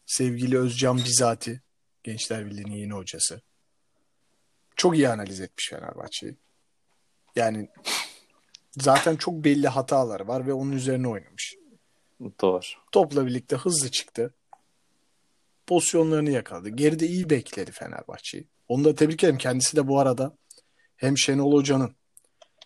[0.06, 1.62] sevgili Özcan Bizati
[2.04, 3.42] Gençler Birliği'nin yeni hocası.
[4.76, 6.36] Çok iyi analiz etmiş Fenerbahçe'yi.
[7.36, 7.70] Yani
[8.78, 11.56] zaten çok belli hataları var ve onun üzerine oynamış.
[12.42, 12.62] Doğru.
[12.92, 14.34] Topla birlikte hızlı çıktı.
[15.68, 16.70] Pozisyonlarını yakaladı.
[16.70, 18.48] Geride iyi bekledi Fenerbahçe'yi.
[18.68, 19.38] Onu da tebrik ederim.
[19.38, 20.38] Kendisi de bu arada
[20.96, 21.96] hem Şenol Hoca'nın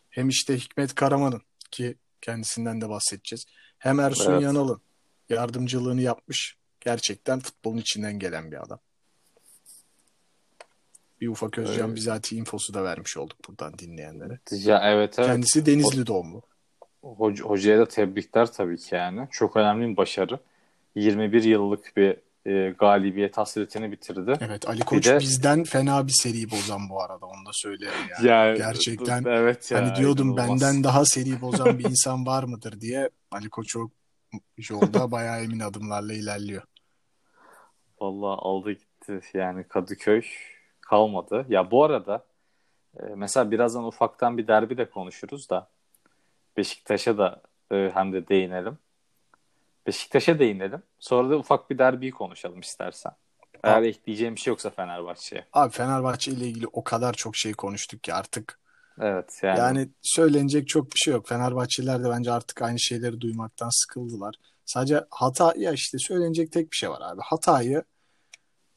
[0.10, 1.41] hem işte Hikmet Karaman'ın
[1.72, 3.45] ki kendisinden de bahsedeceğiz.
[3.78, 4.41] Hem Ersun evet.
[4.41, 4.82] Yanal'ın
[5.30, 6.58] yardımcılığını yapmış.
[6.80, 8.80] Gerçekten futbolun içinden gelen bir adam.
[11.22, 11.96] Bir ufak Özcan evet.
[11.96, 14.40] bizatihi infosu da vermiş olduk buradan dinleyenlere.
[14.52, 15.30] Ya evet evet.
[15.30, 16.42] Kendisi Denizli doğumlu.
[17.02, 19.28] Hoca, hocaya da tebrikler tabii ki yani.
[19.32, 20.40] Çok önemli bir başarı.
[20.96, 24.34] 21 yıllık bir e, galibiyet hasretini bitirdi.
[24.42, 28.28] Evet Ali Koç de, bizden fena bir seri bozan bu arada onu da söylerim yani.
[28.28, 30.62] yani Gerçekten evet ya, hani diyordum inanılmaz.
[30.62, 33.90] benden daha seri bozan bir insan var mıdır diye Ali Koç o
[34.70, 36.64] yolda bayağı emin adımlarla ilerliyor.
[38.02, 40.22] Vallahi aldı gitti yani Kadıköy
[40.89, 41.45] kalmadı.
[41.49, 42.25] Ya bu arada
[42.99, 45.67] e, mesela birazdan ufaktan bir derbi de konuşuruz da
[46.58, 48.78] Beşiktaş'a da e, hem de değinelim.
[49.88, 50.84] Beşiktaş'a değinelim.
[50.99, 53.12] Sonra da ufak bir derbiyi konuşalım istersen.
[53.63, 55.45] Eğer ekleyeceğim bir şey yoksa Fenerbahçe'ye.
[55.54, 58.60] Abi Fenerbahçe ile ilgili o kadar çok şey konuştuk ki artık.
[59.02, 59.60] Evet yani.
[59.60, 61.28] Yani söylenecek çok bir şey yok.
[61.28, 64.36] Fenerbahçeliler de bence artık aynı şeyleri duymaktan sıkıldılar.
[64.65, 67.21] Sadece hata ya işte söylenecek tek bir şey var abi.
[67.23, 67.84] Hatayı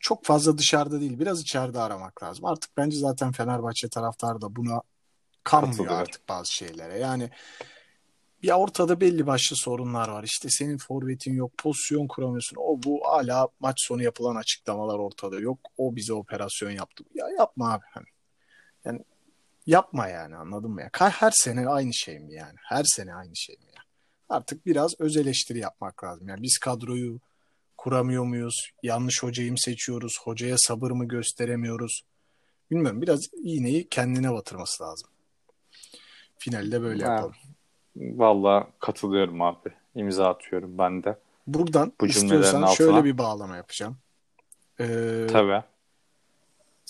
[0.03, 2.45] çok fazla dışarıda değil biraz içeride aramak lazım.
[2.45, 4.83] Artık bence zaten Fenerbahçe taraftarı da buna
[5.45, 6.99] kanmıyor artık bazı şeylere.
[6.99, 7.31] Yani
[8.43, 10.25] ya ortada belli başlı sorunlar var.
[10.25, 12.57] İşte senin forvetin yok, pozisyon kuramıyorsun.
[12.61, 15.59] O bu hala maç sonu yapılan açıklamalar ortada yok.
[15.79, 17.05] O bize operasyon yaptı.
[17.15, 17.85] Ya yapma abi.
[17.91, 18.07] Hani.
[18.85, 19.01] Yani
[19.67, 20.91] yapma yani anladın mı ya?
[20.93, 22.57] Her sene aynı şey mi yani?
[22.63, 23.83] Her sene aynı şey mi ya?
[24.29, 26.29] Artık biraz öz eleştiri yapmak lazım.
[26.29, 27.21] Yani biz kadroyu
[27.87, 28.71] kuramıyor muyuz?
[28.83, 30.19] Yanlış hocayı mı seçiyoruz?
[30.25, 32.03] Hocaya sabır mı gösteremiyoruz?
[32.71, 33.03] Bilmiyorum.
[33.03, 35.09] Biraz iğneyi kendine batırması lazım.
[36.39, 37.13] Finalde böyle Ha.
[37.13, 37.35] yapalım.
[37.97, 39.69] Valla katılıyorum abi.
[39.95, 41.19] İmza atıyorum ben de.
[41.47, 42.75] Buradan Bu istiyorsan altına.
[42.77, 43.97] şöyle bir bağlama yapacağım.
[44.81, 45.63] Ee, Tabii.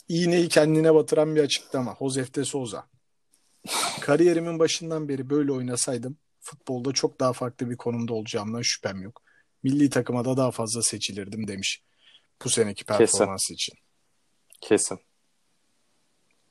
[0.08, 1.96] iğneyi kendine batıran bir açıklama.
[1.98, 2.86] Josef de Souza.
[4.00, 9.22] Kariyerimin başından beri böyle oynasaydım futbolda çok daha farklı bir konumda olacağımdan şüphem yok.
[9.62, 11.82] Milli takıma da daha fazla seçilirdim demiş
[12.44, 13.74] bu seneki performansı için.
[14.60, 14.98] Kesin.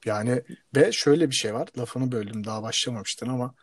[0.05, 0.41] Yani
[0.75, 1.69] ve şöyle bir şey var.
[1.77, 3.55] Lafını böldüm daha başlamamıştın ama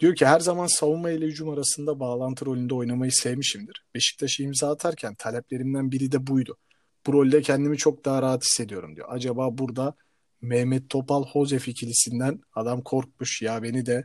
[0.00, 3.84] diyor ki her zaman savunma ile hücum arasında bağlantı rolünde oynamayı sevmişimdir.
[3.94, 6.56] Beşiktaş'a imza atarken taleplerimden biri de buydu.
[7.06, 9.08] Bu rolde kendimi çok daha rahat hissediyorum diyor.
[9.10, 9.94] Acaba burada
[10.40, 14.04] Mehmet Topal Josef ikilisinden adam korkmuş ya beni de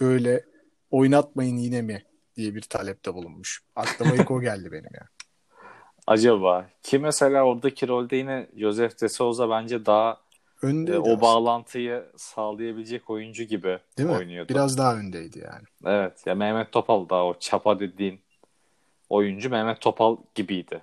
[0.00, 0.44] böyle
[0.90, 2.04] oynatmayın yine mi
[2.36, 3.62] diye bir talepte bulunmuş.
[3.76, 5.08] Aklıma ilk o geldi benim ya.
[6.06, 10.20] Acaba ki mesela oradaki rolde yine Josef de Souza bence daha
[10.62, 14.14] Öndeydi e, o aslında, bağlantıyı sağlayabilecek oyuncu gibi değil mi?
[14.16, 14.48] oynuyordu.
[14.48, 15.64] Biraz daha öndeydi yani.
[15.84, 18.20] Evet ya Mehmet Topal da o çapa dediğin
[19.08, 20.82] oyuncu Mehmet Topal gibiydi.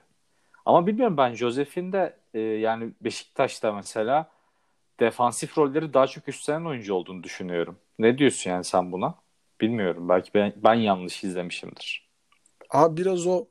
[0.65, 4.29] Ama bilmiyorum ben Josef'in de e, yani Beşiktaş'ta mesela
[4.99, 7.77] defansif rolleri daha çok üstlenen oyuncu olduğunu düşünüyorum.
[7.99, 9.15] Ne diyorsun yani sen buna?
[9.63, 10.09] Bilmiyorum.
[10.09, 12.09] Belki ben, ben yanlış izlemişimdir.
[12.69, 13.47] Abi biraz o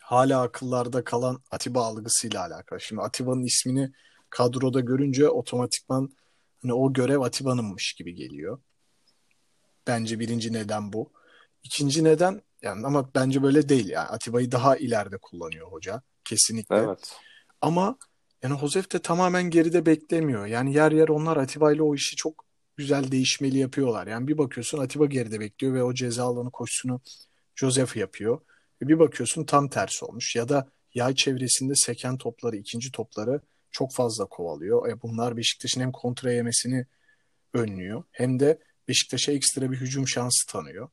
[0.00, 2.80] hala akıllarda kalan Atiba algısıyla alakalı.
[2.80, 3.92] Şimdi Atiba'nın ismini
[4.30, 6.10] kadroda görünce otomatikman
[6.62, 8.58] hani o görev Atiba'nınmış gibi geliyor.
[9.86, 11.12] Bence birinci neden bu.
[11.62, 16.76] İkinci neden yani ama bence böyle değil yani Atiba'yı daha ileride kullanıyor hoca kesinlikle.
[16.76, 17.16] Evet.
[17.60, 17.98] Ama
[18.42, 20.46] yani Josef de tamamen geride beklemiyor.
[20.46, 22.47] Yani yer yer onlar Atiba ile o işi çok
[22.78, 24.06] güzel değişmeli yapıyorlar.
[24.06, 27.00] Yani bir bakıyorsun Atiba geride bekliyor ve o ceza alanı koşusunu
[27.54, 28.40] Josef yapıyor.
[28.82, 30.36] Ve bir bakıyorsun tam tersi olmuş.
[30.36, 34.88] Ya da yay çevresinde seken topları, ikinci topları çok fazla kovalıyor.
[34.88, 36.86] E bunlar Beşiktaş'ın hem kontra yemesini
[37.54, 40.88] önlüyor hem de Beşiktaş'a ekstra bir hücum şansı tanıyor.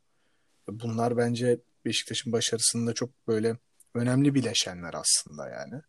[0.69, 3.58] E Bunlar bence Beşiktaş'ın başarısında çok böyle
[3.93, 5.82] önemli bileşenler aslında yani.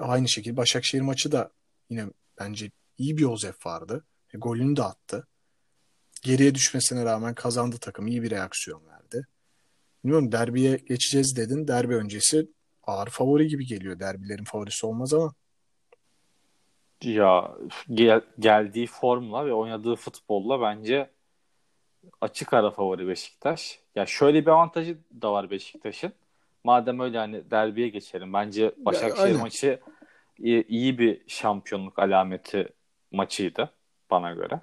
[0.00, 1.50] Aynı şekilde Başakşehir maçı da
[1.90, 2.06] yine
[2.40, 4.04] bence iyi bir Josef vardı.
[4.34, 5.26] E, golünü de attı.
[6.22, 8.06] Geriye düşmesine rağmen kazandı takım.
[8.06, 9.26] iyi bir reaksiyon verdi.
[10.04, 11.68] Bilmiyorum derbiye geçeceğiz dedin.
[11.68, 12.48] Derbi öncesi
[12.82, 13.98] ağır favori gibi geliyor.
[14.00, 15.34] Derbilerin favorisi olmaz ama
[17.02, 17.54] Ya
[17.94, 21.10] gel- geldiği formla ve oynadığı futbolla bence
[22.20, 23.80] açık ara favori Beşiktaş.
[23.94, 26.12] Ya şöyle bir avantajı da var Beşiktaş'ın.
[26.64, 28.32] Madem öyle hani derbiye geçelim.
[28.32, 29.40] Bence Başakşehir aynen.
[29.40, 29.80] maçı
[30.68, 32.68] iyi bir şampiyonluk alameti
[33.12, 33.70] maçıydı
[34.10, 34.60] bana göre.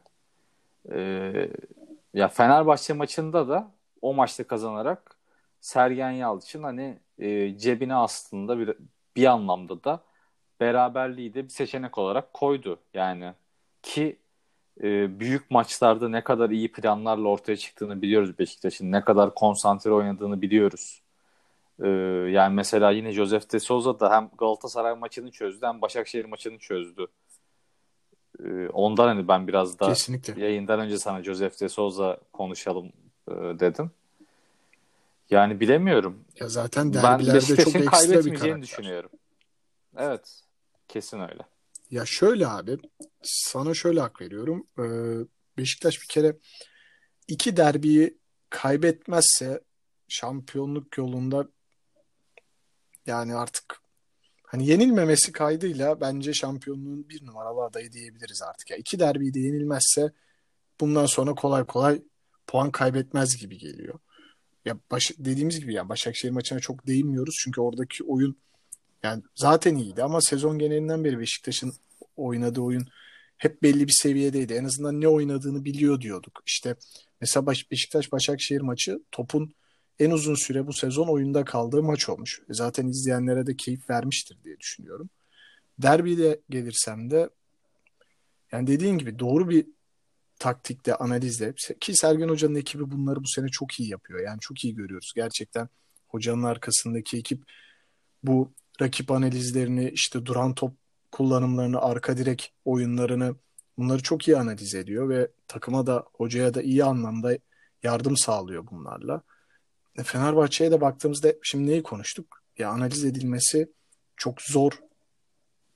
[0.92, 1.50] Ee,
[2.14, 5.18] ya Fenerbahçe maçında da o maçta kazanarak
[5.62, 8.76] Sergen Yalçın hani e, cebine aslında bir,
[9.16, 10.04] bir anlamda da
[10.60, 12.80] beraberliği de bir seçenek olarak koydu.
[12.94, 13.34] Yani
[13.84, 14.20] ki
[14.84, 18.92] e, büyük maçlarda ne kadar iyi planlarla ortaya çıktığını biliyoruz Beşiktaş'ın.
[18.92, 21.02] Ne kadar konsantre oynadığını biliyoruz.
[21.84, 21.88] E,
[22.32, 27.08] yani mesela yine Josef de Souza da hem Galatasaray maçını çözdü hem Başakşehir maçını çözdü.
[28.40, 30.42] E, ondan hani ben biraz da kesinlikle.
[30.42, 32.92] yayından önce sana Josef de Souza konuşalım
[33.28, 33.92] e, dedim.
[35.30, 36.26] Yani bilemiyorum.
[36.40, 38.62] Ya zaten Ben derbilerde çok Beşiktaş'ın ekstra bir karakter.
[38.62, 39.10] düşünüyorum.
[39.98, 40.42] Evet.
[40.88, 41.42] Kesin öyle.
[41.92, 42.78] Ya şöyle abi
[43.24, 44.68] sana şöyle hak veriyorum.
[44.80, 44.84] Ee,
[45.58, 46.38] Beşiktaş bir kere
[47.28, 48.18] iki derbiyi
[48.50, 49.62] kaybetmezse
[50.08, 51.48] şampiyonluk yolunda
[53.06, 53.81] yani artık
[54.52, 58.72] hani yenilmemesi kaydıyla bence şampiyonluğun bir numaralı adayı diyebiliriz artık.
[58.72, 60.12] Ya iki derbiyi de yenilmezse
[60.82, 62.02] bundan sonra kolay kolay
[62.48, 64.00] puan kaybetmez gibi geliyor.
[64.66, 68.38] Ya baş, dediğimiz gibi ya Başakşehir maçına çok değinmiyoruz çünkü oradaki oyun
[69.04, 71.74] Yani zaten iyiydi ama sezon genelinden beri Beşiktaş'ın
[72.18, 72.88] oynadığı oyun
[73.38, 74.54] hep belli bir seviyedeydi.
[74.54, 76.44] En azından ne oynadığını biliyor diyorduk.
[76.48, 76.76] İşte
[77.22, 79.54] mesela Beşiktaş Başakşehir maçı topun
[80.02, 82.42] en uzun süre bu sezon oyunda kaldığı maç olmuş.
[82.50, 85.10] E zaten izleyenlere de keyif vermiştir diye düşünüyorum.
[85.80, 87.30] Derbiye gelirsem de
[88.52, 89.66] yani dediğin gibi doğru bir
[90.40, 94.20] taktikte, analizle ki Sergen Hoca'nın ekibi bunları bu sene çok iyi yapıyor.
[94.20, 95.12] Yani çok iyi görüyoruz.
[95.16, 95.70] Gerçekten
[96.08, 97.44] hocanın arkasındaki ekip
[98.24, 100.74] bu rakip analizlerini, işte duran top
[101.12, 103.36] kullanımlarını, arka direk oyunlarını
[103.78, 107.38] bunları çok iyi analiz ediyor ve takıma da hocaya da iyi anlamda
[107.84, 109.22] yardım sağlıyor bunlarla.
[109.98, 112.44] E, Fenerbahçe'ye de baktığımızda şimdi neyi konuştuk?
[112.58, 113.72] Ya analiz edilmesi
[114.18, 114.72] çok zor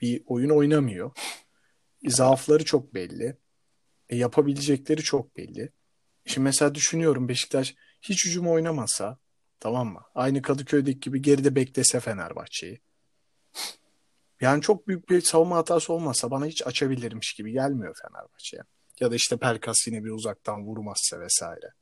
[0.01, 1.11] bir oyun oynamıyor.
[2.07, 3.37] Zaafları çok belli.
[4.09, 5.71] E, yapabilecekleri çok belli.
[6.25, 9.17] Şimdi mesela düşünüyorum Beşiktaş hiç hücum oynamasa
[9.59, 10.01] tamam mı?
[10.15, 12.79] Aynı Kadıköy'deki gibi geride beklese Fenerbahçe'yi.
[14.41, 18.63] Yani çok büyük bir savunma hatası olmasa bana hiç açabilirmiş gibi gelmiyor Fenerbahçe'ye.
[18.99, 21.73] Ya da işte Pelkas yine bir uzaktan vurmazsa vesaire.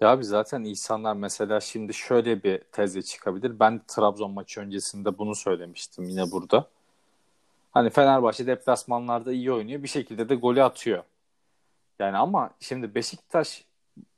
[0.00, 3.60] Ya abi zaten insanlar mesela şimdi şöyle bir tezle çıkabilir.
[3.60, 6.68] Ben Trabzon maçı öncesinde bunu söylemiştim yine burada.
[7.72, 9.82] Hani Fenerbahçe deplasmanlarda iyi oynuyor.
[9.82, 11.02] Bir şekilde de golü atıyor.
[11.98, 13.64] Yani ama şimdi Beşiktaş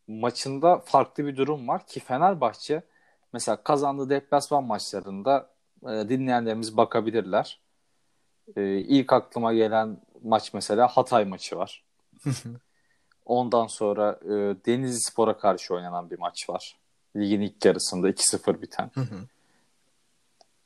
[0.09, 2.83] maçında farklı bir durum var ki Fenerbahçe
[3.33, 5.51] mesela kazandığı deplasman maçlarında
[5.83, 7.61] e, dinleyenlerimiz bakabilirler.
[8.57, 11.85] E, ilk aklıma gelen maç mesela Hatay maçı var.
[13.27, 14.31] Ondan sonra e,
[14.67, 16.77] Denizli Spor'a karşı oynanan bir maç var.
[17.17, 18.91] Ligin ilk yarısında 2-0 biten.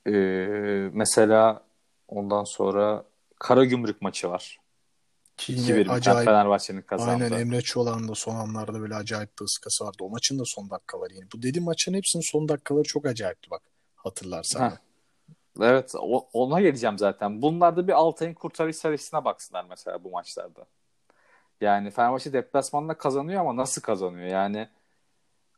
[0.06, 0.10] e,
[0.92, 1.62] mesela
[2.08, 3.04] ondan sonra
[3.38, 4.58] Karagümrük maçı var.
[5.36, 7.24] Ki yine acayip, Fenerbahçe'nin kazandı.
[7.24, 9.96] Aynen Emre Çolak'ın da son anlarda böyle acayip bir ıskası vardı.
[10.00, 11.24] O maçın da son dakikaları yine.
[11.34, 13.62] Bu dediğim maçın hepsinin son dakikaları çok acayipti bak
[13.96, 14.70] hatırlarsan.
[14.70, 14.76] Heh.
[15.60, 15.92] Evet
[16.32, 17.42] ona geleceğim zaten.
[17.42, 20.66] Bunlarda bir Altay'ın kurtarış serisine baksınlar mesela bu maçlarda.
[21.60, 24.28] Yani Fenerbahçe deplasmanda kazanıyor ama nasıl kazanıyor?
[24.28, 24.68] Yani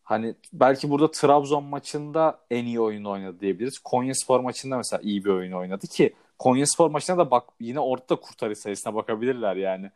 [0.05, 3.79] hani belki burada Trabzon maçında en iyi oyun oynadı diyebiliriz.
[3.79, 7.81] Konya Spor maçında mesela iyi bir oyun oynadı ki Konya Spor maçına da bak yine
[7.81, 9.91] ortada kurtarış sayısına bakabilirler yani.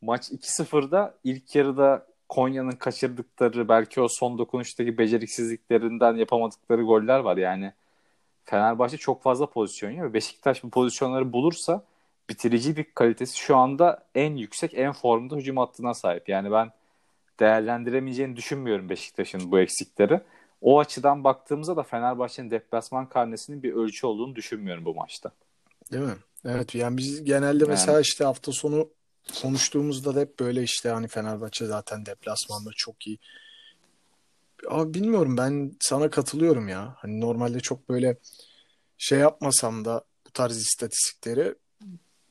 [0.00, 7.72] Maç 2-0'da ilk yarıda Konya'nın kaçırdıkları belki o son dokunuştaki beceriksizliklerinden yapamadıkları goller var yani.
[8.44, 11.84] Fenerbahçe çok fazla pozisyon yiyor Beşiktaş bu pozisyonları bulursa
[12.28, 16.28] bitirici bir kalitesi şu anda en yüksek, en formda hücum hattına sahip.
[16.28, 16.72] Yani ben
[17.40, 20.20] değerlendiremeyeceğini düşünmüyorum Beşiktaş'ın bu eksikleri.
[20.60, 25.30] O açıdan baktığımızda da Fenerbahçe'nin deplasman karnesinin bir ölçü olduğunu düşünmüyorum bu maçta.
[25.92, 26.16] Değil mi?
[26.44, 27.70] Evet yani biz genelde yani.
[27.70, 28.90] mesela işte hafta sonu
[29.42, 33.18] konuştuğumuzda da hep böyle işte hani Fenerbahçe zaten deplasmanda çok iyi.
[34.68, 36.94] Abi bilmiyorum ben sana katılıyorum ya.
[36.98, 38.16] Hani normalde çok böyle
[38.98, 41.54] şey yapmasam da bu tarz istatistikleri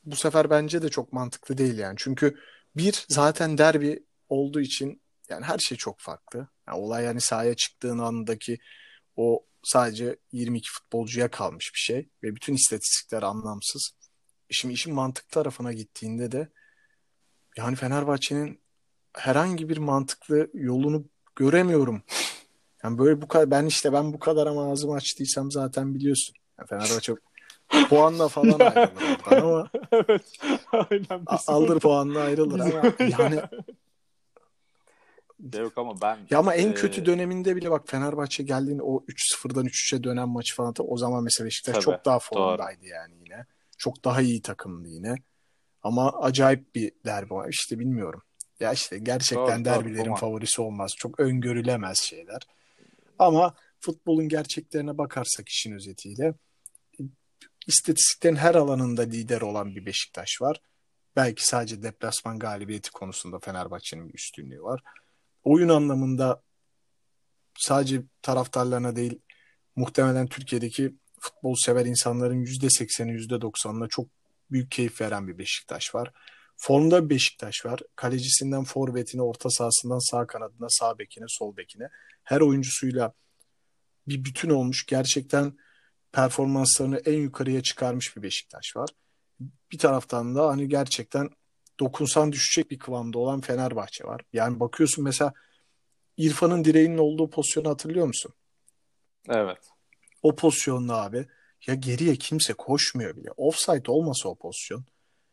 [0.06, 1.94] bu sefer bence de çok mantıklı değil yani.
[1.98, 2.36] Çünkü
[2.76, 6.48] bir zaten derbi olduğu için yani her şey çok farklı.
[6.68, 8.58] Yani olay yani sahaya çıktığın andaki
[9.16, 13.90] o sadece 22 futbolcuya kalmış bir şey ve bütün istatistikler anlamsız.
[14.50, 16.48] Şimdi işin mantık tarafına gittiğinde de
[17.56, 18.60] yani Fenerbahçe'nin
[19.12, 21.04] herhangi bir mantıklı yolunu
[21.36, 22.02] göremiyorum.
[22.84, 26.36] Yani böyle bu kadar ben işte ben bu kadar ama ağzımı açtıysam zaten biliyorsun.
[26.58, 27.14] Yani Fenerbahçe
[27.88, 30.38] puanla falan ayrılır ama evet.
[30.72, 33.40] Aynen, aldır puanla ayrılır ama yani
[35.54, 40.04] Yok ama ben ya ama en kötü döneminde bile bak Fenerbahçe geldiğinde o 3-0'dan 3-3'e
[40.04, 42.88] dönen maç falan o zaman mesela Beşiktaş Tabii, çok daha formdaydı doğru.
[42.88, 43.46] yani yine.
[43.78, 45.14] Çok daha iyi takımdı yine.
[45.82, 47.48] Ama acayip bir derbi var.
[47.48, 48.22] İşte bilmiyorum.
[48.60, 50.92] Ya işte gerçekten doğru, derbilerin doğru, favorisi olmaz.
[50.96, 52.42] Çok öngörülemez şeyler.
[53.18, 56.34] Ama futbolun gerçeklerine bakarsak işin özetiyle
[57.66, 60.60] istatistiklerin her alanında lider olan bir Beşiktaş var.
[61.16, 64.82] Belki sadece deplasman galibiyeti konusunda Fenerbahçe'nin bir üstünlüğü var.
[65.44, 66.42] Oyun anlamında
[67.58, 69.20] sadece taraftarlarına değil
[69.76, 74.06] muhtemelen Türkiye'deki futbol sever insanların %80'i %90'ına çok
[74.50, 76.12] büyük keyif veren bir Beşiktaş var.
[76.56, 77.80] Formda bir Beşiktaş var.
[77.96, 81.88] Kalecisinden forvetine, orta sahasından sağ kanadına, sağ bekine, sol bekine.
[82.24, 83.12] Her oyuncusuyla
[84.08, 84.86] bir bütün olmuş.
[84.86, 85.58] Gerçekten
[86.16, 88.90] performanslarını en yukarıya çıkarmış bir Beşiktaş var.
[89.72, 91.30] Bir taraftan da hani gerçekten
[91.80, 94.20] dokunsan düşecek bir kıvamda olan Fenerbahçe var.
[94.32, 95.32] Yani bakıyorsun mesela
[96.16, 98.32] İrfan'ın direğinin olduğu pozisyonu hatırlıyor musun?
[99.28, 99.58] Evet.
[100.22, 101.26] O pozisyonda abi
[101.66, 103.30] ya geriye kimse koşmuyor bile.
[103.36, 104.84] Offside olmasa o pozisyon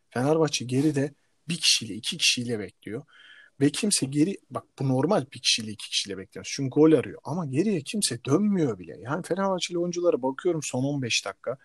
[0.09, 1.13] Fenerbahçe geride
[1.47, 3.05] bir kişiyle iki kişiyle bekliyor.
[3.63, 6.51] Ve kimse geri bak bu normal bir kişiyle iki kişiyle bekliyoruz.
[6.55, 7.19] Çünkü gol arıyor.
[7.23, 8.97] Ama geriye kimse dönmüyor bile.
[8.99, 11.57] Yani Fenerbahçeli oyunculara bakıyorum son 15 dakika.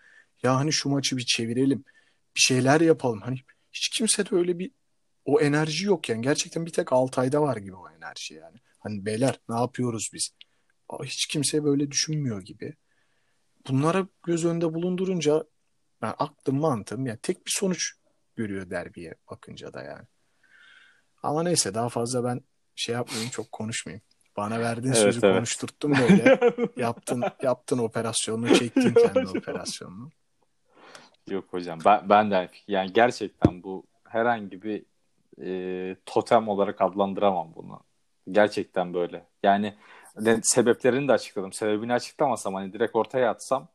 [0.43, 1.83] Ya hani şu maçı bir çevirelim.
[2.35, 3.21] Bir şeyler yapalım.
[3.21, 3.37] Hani
[3.73, 4.71] hiç kimse de öyle bir
[5.25, 6.21] o enerji yok yani.
[6.21, 8.57] Gerçekten bir tek Altay'da var gibi o enerji yani.
[8.79, 10.29] Hani beyler ne yapıyoruz biz?
[11.03, 12.75] Hiç kimse böyle düşünmüyor gibi.
[13.67, 15.43] Bunlara göz önünde bulundurunca
[16.01, 17.93] ben aklım mantığım yani tek bir sonuç
[18.35, 20.05] görüyor derbiye bakınca da yani.
[21.23, 22.41] Ama neyse daha fazla ben
[22.75, 24.01] şey yapmayayım çok konuşmayayım.
[24.37, 25.35] Bana verdiğin Evet, sözü evet.
[25.35, 26.39] konuşturttun böyle.
[26.77, 30.09] yaptın yaptın operasyonunu çektin kendi operasyonunu.
[31.29, 34.83] Yok hocam ben, ben de yani gerçekten bu herhangi bir
[35.45, 37.79] e, totem olarak adlandıramam bunu.
[38.31, 39.25] Gerçekten böyle.
[39.43, 39.73] Yani
[40.19, 41.53] ne- sebeplerini de açıkladım.
[41.53, 43.67] Sebebini açıklamasam hani direkt ortaya atsam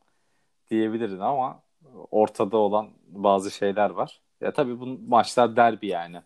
[0.71, 1.59] diyebilirdin ama
[2.11, 4.21] ortada olan bazı şeyler var.
[4.41, 6.21] Ya tabii bu maçlar derbi yani.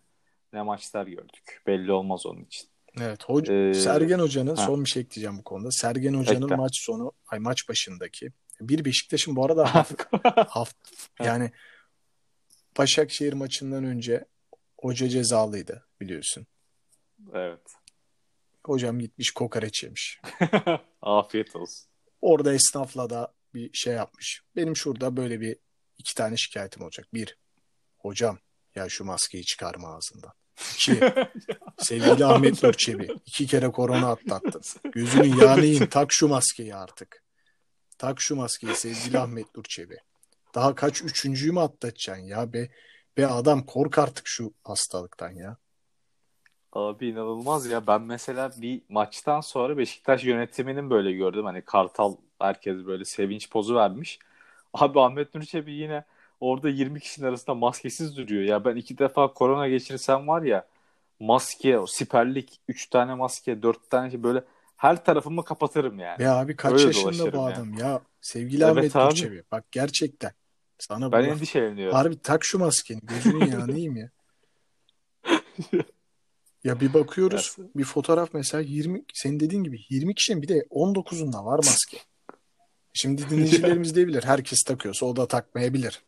[0.52, 1.62] Ne maçlar gördük.
[1.66, 2.68] Belli olmaz onun için.
[3.00, 3.24] Evet.
[3.24, 4.66] Hoca, Ee, Sergen Hoca'nın ha.
[4.66, 5.70] son bir şey ekleyeceğim bu konuda.
[5.70, 6.56] Sergen Hoca'nın Ekle.
[6.56, 10.02] maç sonu, ay maç başındaki bir Beşiktaş'ın bu arada haft,
[10.48, 10.76] haft
[11.22, 11.50] yani
[12.78, 14.24] Başakşehir maçından önce
[14.78, 16.46] hoca cezalıydı biliyorsun.
[17.34, 17.60] evet.
[18.64, 20.20] Hocam gitmiş kokoreç yemiş.
[21.02, 21.88] Afiyet olsun.
[22.20, 24.42] Orada esnafla da bir şey yapmış.
[24.56, 25.56] Benim şurada böyle bir
[25.98, 27.06] iki tane şikayetim olacak.
[27.14, 27.38] Bir,
[27.98, 28.38] hocam
[28.74, 30.32] ya şu maskeyi çıkarma ağzından.
[30.74, 31.00] İki,
[31.78, 33.08] sevgili Ahmet Nur Çebi.
[33.26, 34.62] iki kere korona atlattın.
[34.92, 35.86] Gözünün yağını yiyin.
[35.86, 37.22] Tak şu maskeyi artık.
[37.98, 39.96] Tak şu maskeyi sevgili Ahmet Nur Çebi.
[40.54, 42.68] Daha kaç üçüncüyü mü atlatacaksın ya be?
[43.16, 45.56] Be adam kork artık şu hastalıktan ya.
[46.72, 47.86] Abi inanılmaz ya.
[47.86, 51.44] Ben mesela bir maçtan sonra Beşiktaş yönetiminin böyle gördüm.
[51.44, 54.18] Hani Kartal herkes böyle sevinç pozu vermiş.
[54.74, 56.04] Abi Ahmet Nur Çebi yine
[56.40, 58.42] orada 20 kişinin arasında maskesiz duruyor.
[58.42, 60.66] Ya ben iki defa korona geçirsem var ya
[61.20, 64.44] maske, siperlik, 3 tane maske, 4 tane şey böyle
[64.76, 66.18] her tarafımı kapatırım yani.
[66.18, 67.42] Be abi kaç Öyle yaşında bu ya.
[67.42, 68.00] adam ya?
[68.20, 69.42] Sevgili Evet Ahmet abi.
[69.52, 70.32] Bak gerçekten.
[70.78, 71.96] Sana Ben bu endişeleniyorum.
[71.96, 73.00] Harbi tak şu maskeni.
[73.02, 74.10] Gözünün yağını yiyeyim ya.
[76.64, 81.44] Ya bir bakıyoruz bir fotoğraf mesela 20 senin dediğin gibi 20 kişinin bir de 19'unda
[81.44, 81.98] var maske.
[82.92, 84.22] Şimdi dinleyicilerimiz de bilir.
[84.22, 86.02] Herkes takıyorsa o da takmayabilir.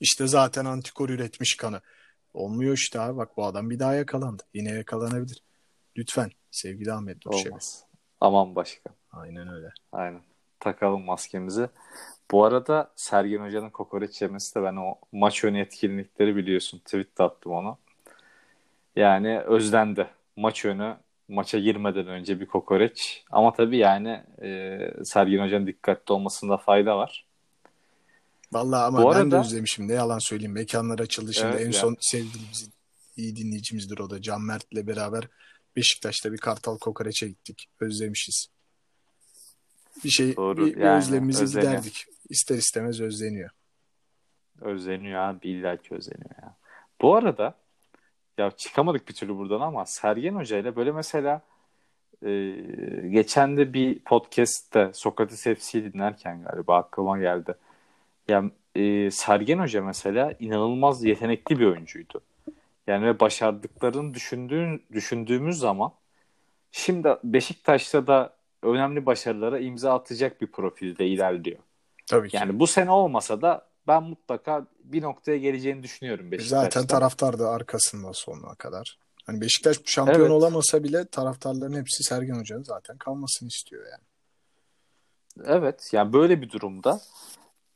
[0.00, 1.80] İşte zaten antikor üretmiş kanı.
[2.34, 4.42] Olmuyor işte abi bak bu adam bir daha yakalandı.
[4.54, 5.42] Yine yakalanabilir.
[5.96, 7.48] Lütfen sevgili Ahmet Nurşevi.
[7.48, 7.84] Olmaz.
[8.20, 8.94] Aman başkan.
[9.12, 9.72] Aynen öyle.
[9.92, 10.20] Aynen.
[10.60, 11.68] Takalım maskemizi.
[12.30, 16.78] Bu arada Sergen Hoca'nın kokoreç yemesi de ben o maç önü etkinlikleri biliyorsun.
[16.78, 17.76] Tweet attım ona.
[18.96, 20.06] Yani özlendi.
[20.36, 20.96] Maç önü
[21.28, 23.24] maça girmeden önce bir kokoreç.
[23.30, 27.26] Ama tabii yani e, Sergen Hoca'nın dikkatli olmasında fayda var.
[28.52, 29.88] Vallahi ama Bu ben de özlemişim.
[29.88, 30.52] Ne yalan söyleyeyim.
[30.52, 31.48] Mekanlar açıldı şimdi.
[31.48, 31.72] Evet en ya.
[31.72, 32.72] son sevdiğimizin
[33.16, 34.22] iyi dinleyicimizdir o da.
[34.22, 35.28] Can Mert'le beraber
[35.76, 37.66] Beşiktaş'ta bir Kartal Kokoreç'e gittik.
[37.80, 38.46] Özlemişiz.
[40.04, 41.72] Bir şey Doğru, bir yani özlemimizi özleniyor.
[41.72, 42.04] giderdik.
[42.28, 43.50] İster istemez özleniyor.
[44.60, 45.48] Özleniyor abi.
[45.48, 46.56] İlla ki özleniyor ya.
[47.00, 47.54] Bu arada
[48.38, 51.42] ya çıkamadık bir türlü buradan ama Sergen Hoca ile böyle mesela
[52.22, 52.30] e,
[53.08, 57.54] geçen de bir podcast'te Sokrates FC'yi dinlerken galiba aklıma geldi.
[58.28, 62.20] Ya e, Sergen Hoca mesela inanılmaz yetenekli bir oyuncuydu.
[62.86, 65.92] Yani ve başardıklarını düşündüğün, düşündüğümüz zaman
[66.72, 71.58] şimdi Beşiktaş'ta da önemli başarılara imza atacak bir profilde ilerliyor.
[72.06, 72.36] Tabii ki.
[72.36, 76.60] Yani bu sene olmasa da ben mutlaka bir noktaya geleceğini düşünüyorum Beşiktaş'ta.
[76.60, 78.98] Zaten taraftar da arkasında sonuna kadar.
[79.26, 80.30] Hani Beşiktaş şampiyon Evet.
[80.30, 84.02] olamasa bile taraftarların hepsi Sergen Hoca'nın zaten kalmasını istiyor yani.
[85.46, 87.00] Evet yani böyle bir durumda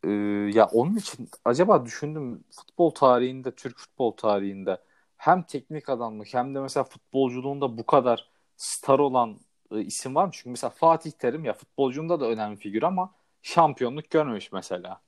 [0.04, 0.08] e,
[0.54, 4.78] ya onun için acaba düşündüm futbol tarihinde Türk futbol tarihinde
[5.16, 9.40] hem teknik adamlık hem de mesela futbolculuğunda bu kadar star olan
[9.72, 10.30] e, isim var mı?
[10.34, 15.00] Çünkü mesela Fatih Terim ya futbolculuğunda da önemli figür ama şampiyonluk görmemiş mesela.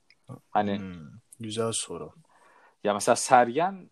[0.50, 2.12] Hani Hmm, güzel soru.
[2.84, 3.90] ya mesela Sergen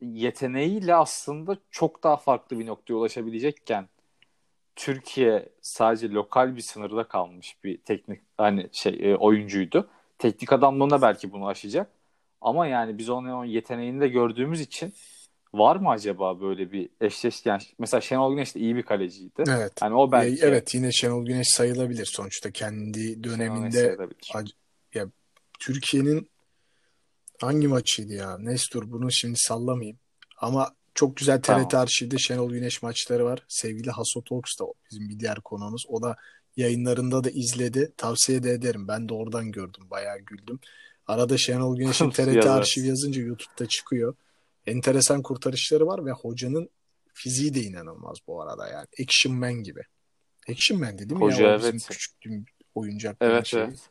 [0.00, 3.88] yeteneğiyle aslında çok daha farklı bir noktaya ulaşabilecekken
[4.76, 9.90] Türkiye sadece lokal bir sınırda kalmış bir teknik hani şey e, oyuncuydu.
[10.18, 11.90] Teknik adamlığına belki bunu aşacak.
[12.40, 14.92] Ama yani biz onun yeteneğini de gördüğümüz için
[15.54, 19.44] var mı acaba böyle bir eşleş yani mesela Şenol Güneş de iyi bir kaleciydi.
[19.48, 19.72] Evet.
[19.80, 23.96] Hani o belki evet yine Şenol Güneş sayılabilir sonuçta kendi döneminde
[24.32, 24.52] ac-
[25.58, 26.30] Türkiye'nin
[27.40, 28.38] hangi maçıydı ya?
[28.38, 29.98] Nestor bunu şimdi sallamayayım.
[30.38, 31.68] Ama çok güzel TRT Tamam.
[31.74, 33.44] arşivde Şenol Güneş maçları var.
[33.48, 35.84] Sevgili Haso Talks da bizim bir diğer konuğumuz.
[35.88, 36.16] O da
[36.56, 37.92] yayınlarında da izledi.
[37.96, 38.88] Tavsiye de ederim.
[38.88, 39.84] Ben de oradan gördüm.
[39.90, 40.60] Bayağı güldüm.
[41.06, 44.14] Arada Şenol Güneş'in TRT arşiv yazınca YouTube'da çıkıyor.
[44.66, 46.70] Enteresan kurtarışları var ve hocanın
[47.18, 48.86] Fiziği de inanılmaz bu arada yani.
[49.02, 49.80] Action Man gibi.
[50.50, 51.50] Action Man değil mi Hoca ya?
[51.50, 51.74] Evet.
[51.74, 52.44] bizim küçüklüğüm
[52.74, 53.62] oyuncak Evet şey.
[53.62, 53.90] evet.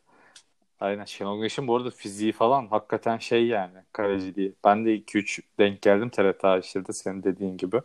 [0.80, 4.52] Aynen Şenol Güneş'in bu arada fiziği falan hakikaten şey yani kaleci değil.
[4.64, 7.80] Ben de 2-3 denk geldim TRT A1'de senin dediğin gibi.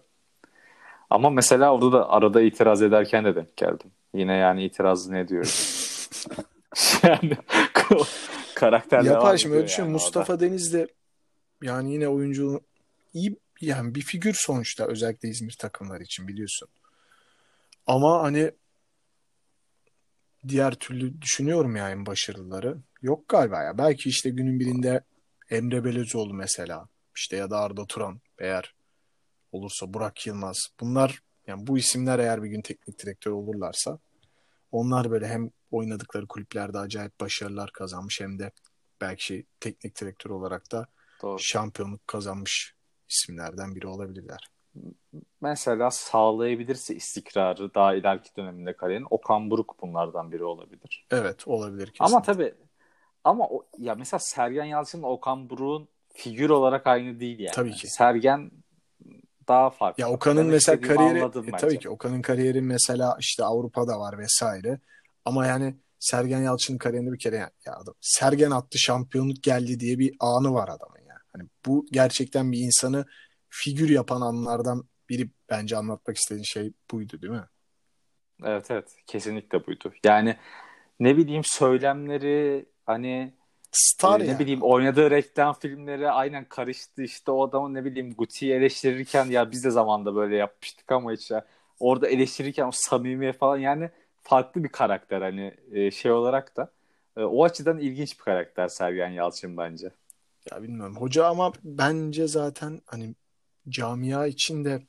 [1.11, 3.91] Ama mesela orada da arada itiraz ederken de denk geldim.
[4.13, 5.51] Yine yani itiraz ne diyorum.
[7.03, 7.37] yani
[8.55, 9.83] karakter Yapar şimdi öyle düşün.
[9.83, 10.87] yani Mustafa Deniz de
[11.61, 12.61] yani yine oyuncu
[13.13, 16.69] iyi yani bir figür sonuçta özellikle İzmir takımları için biliyorsun.
[17.87, 18.51] Ama hani
[20.47, 22.77] diğer türlü düşünüyorum yani başarıları.
[23.01, 23.77] Yok galiba ya.
[23.77, 25.01] Belki işte günün birinde
[25.49, 28.73] Emre Belözoğlu mesela işte ya da Arda Turan eğer
[29.51, 30.57] olursa Burak Yılmaz.
[30.79, 33.99] Bunlar yani bu isimler eğer bir gün teknik direktör olurlarsa
[34.71, 38.51] onlar böyle hem oynadıkları kulüplerde acayip başarılar kazanmış hem de
[39.01, 40.87] belki teknik direktör olarak da
[41.21, 41.39] Doğru.
[41.39, 42.75] şampiyonluk kazanmış
[43.09, 44.49] isimlerden biri olabilirler.
[45.41, 51.05] Mesela sağlayabilirse istikrarı daha ileriki döneminde kariyerin Okan Buruk bunlardan biri olabilir.
[51.11, 52.03] Evet olabilir kesin.
[52.03, 52.53] Ama tabii
[53.23, 57.53] ama o, ya mesela Sergen Yalçın'la Okan Buruk'un figür olarak aynı değil yani.
[57.53, 57.87] Tabii ki.
[57.87, 58.51] Sergen
[59.47, 60.01] daha farklı.
[60.01, 64.79] Ya Okan'ın Demek mesela kariyeri e, tabii ki Okan'ın kariyeri mesela işte Avrupa'da var vesaire.
[65.25, 69.99] Ama yani Sergen Yalçın'ın kariyerinde bir kere ya, ya adam Sergen attı şampiyonluk geldi diye
[69.99, 71.17] bir anı var adamın ya.
[71.33, 73.05] Hani bu gerçekten bir insanı
[73.49, 77.47] figür yapan anlardan biri bence anlatmak istediğin şey buydu değil mi?
[78.43, 79.93] Evet evet kesinlikle buydu.
[80.03, 80.37] Yani
[80.99, 83.33] ne bileyim söylemleri hani
[83.71, 84.39] Star e, ne yani.
[84.39, 89.63] bileyim oynadığı reklam filmleri aynen karıştı işte o adamın ne bileyim Guti'yi eleştirirken ya biz
[89.63, 91.45] de zamanda böyle yapmıştık ama ya
[91.79, 93.89] orada eleştirirken o samimiyet falan yani
[94.23, 96.71] farklı bir karakter hani e, şey olarak da
[97.17, 99.91] E, o açıdan ilginç bir karakter Sergen Yalçın bence.
[100.51, 100.95] Ya bilmiyorum.
[100.95, 103.15] Hoca ama bence zaten hani
[103.69, 104.81] camia içinde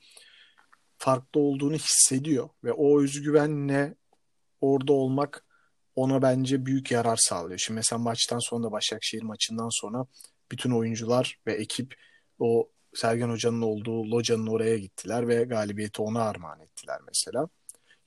[0.97, 3.95] farklı olduğunu hissediyor ve o özgüvenle
[4.61, 5.45] orada olmak
[5.95, 7.59] ona bence büyük yarar sağlıyor.
[7.59, 10.05] Şimdi mesela maçtan sonra da Başakşehir maçından sonra
[10.51, 11.95] bütün oyuncular ve ekip
[12.39, 17.47] o Sergen Hoca'nın olduğu locanın oraya gittiler ve galibiyeti ona armağan ettiler mesela.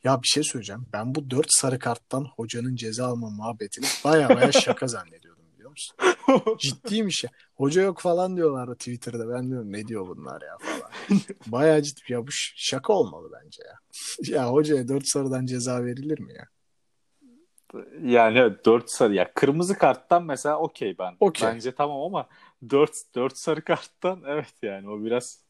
[0.04, 0.86] Ya bir şey söyleyeceğim.
[0.92, 5.96] Ben bu dört sarı karttan hocanın ceza alma muhabbetini baya baya şaka zannediyordum biliyor musun?
[6.58, 7.30] Ciddiymiş ya.
[7.54, 9.28] Hoca yok falan diyorlardı Twitter'da.
[9.28, 10.90] Ben diyorum ne diyor bunlar ya falan.
[11.46, 12.12] Bayağı ciddi.
[12.12, 13.78] Ya bu şaka olmalı bence ya.
[14.36, 16.48] Ya hocaya dört sarıdan ceza verilir mi ya?
[18.02, 21.16] Yani evet, 4 sarı ya kırmızı karttan mesela okey ben.
[21.20, 21.48] Okey.
[21.48, 22.28] Bence tamam ama
[22.70, 25.40] 4 4 sarı karttan evet yani o biraz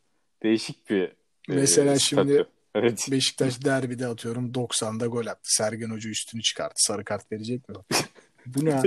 [0.42, 1.12] değişik bir e,
[1.48, 2.04] Mesela statü.
[2.04, 3.08] şimdi evet.
[3.10, 5.40] Beşiktaş derbide atıyorum 90'da gol attı.
[5.42, 6.74] Sergen Hoca üstünü çıkarttı.
[6.76, 7.74] Sarı kart verecek mi?
[8.46, 8.82] Bu ne?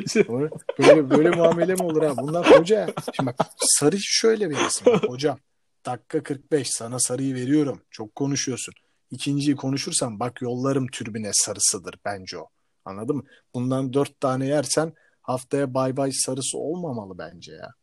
[0.80, 2.18] Böyle böyle muamele mi olur ha?
[2.18, 2.88] Bunlar hoca.
[3.16, 4.86] Şimdi bak sarı şöyle verirsin.
[4.86, 5.38] Bak, hocam
[5.86, 7.82] dakika 45 sana sarıyı veriyorum.
[7.92, 8.74] Çok konuşuyorsun.
[9.12, 12.48] İkinciyi konuşursan bak yollarım türbüne sarısıdır bence o.
[12.90, 13.24] Anladın mı?
[13.54, 17.74] Bundan dört tane yersen haftaya bay bay sarısı olmamalı bence ya.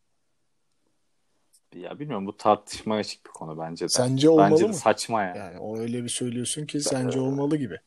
[1.74, 3.88] Ya bilmiyorum bu tartışmaya açık bir konu bence de.
[3.88, 4.74] Sence olmalı bence de mı?
[4.74, 5.38] saçma yani.
[5.38, 7.80] Yani o öyle bir söylüyorsun ki sence olmalı gibi.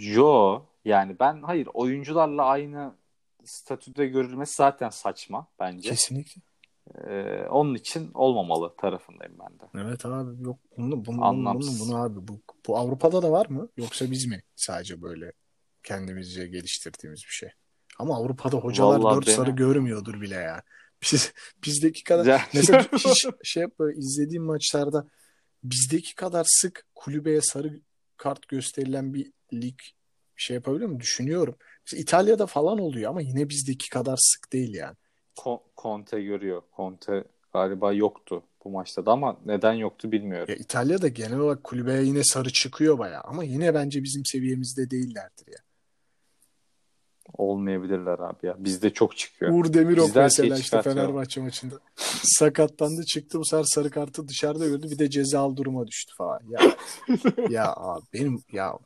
[0.00, 2.92] Yo yani ben hayır oyuncularla aynı
[3.44, 5.90] statüde görülmesi zaten saçma bence.
[5.90, 6.42] Kesinlikle.
[7.08, 9.86] Ee, onun için olmamalı tarafındayım ben de.
[9.86, 11.80] Evet abi yok bunu bunu bunu, bunu, Anlamsız.
[11.80, 15.32] bunu abi bu, bu Avrupa'da da var mı yoksa biz mi sadece böyle
[15.84, 17.48] kendimizce geliştirdiğimiz bir şey?
[17.98, 20.62] Ama Avrupa'da hocalar Vallahi dört beni- sarı görmüyordur bile ya.
[21.12, 21.32] Biz
[21.66, 25.06] bizdeki kadar Ya- mesela hiç şey böyle izlediğim maçlarda
[25.64, 27.80] bizdeki kadar sık kulübeye sarı
[28.16, 29.78] kart gösterilen bir lig
[30.36, 31.00] şey yapabiliyor mu?
[31.00, 31.56] Düşünüyorum.
[31.86, 34.96] Mesela İtalya'da falan oluyor ama yine bizdeki kadar sık değil yani.
[35.36, 36.62] Ko- Conte görüyor.
[36.76, 40.46] Conte galiba yoktu bu maçta da ama neden yoktu bilmiyorum.
[40.48, 45.46] Ya İtalya'da genel olarak kulübeye yine sarı çıkıyor bayağı ama yine bence bizim seviyemizde değillerdir
[45.52, 45.58] ya.
[47.38, 48.54] Olmayabilirler abi ya.
[48.58, 49.52] Bizde çok çıkıyor.
[49.52, 50.82] Uğur Demirok Bizden mesela şey işte.
[50.82, 51.74] Fenerbahçe maçında
[52.22, 56.40] sakatlandı çıktı bu sefer sarı kartı dışarıda gördü bir de cezalı duruma düştü falan.
[56.48, 56.60] Ya
[57.50, 58.78] ya abi benim ya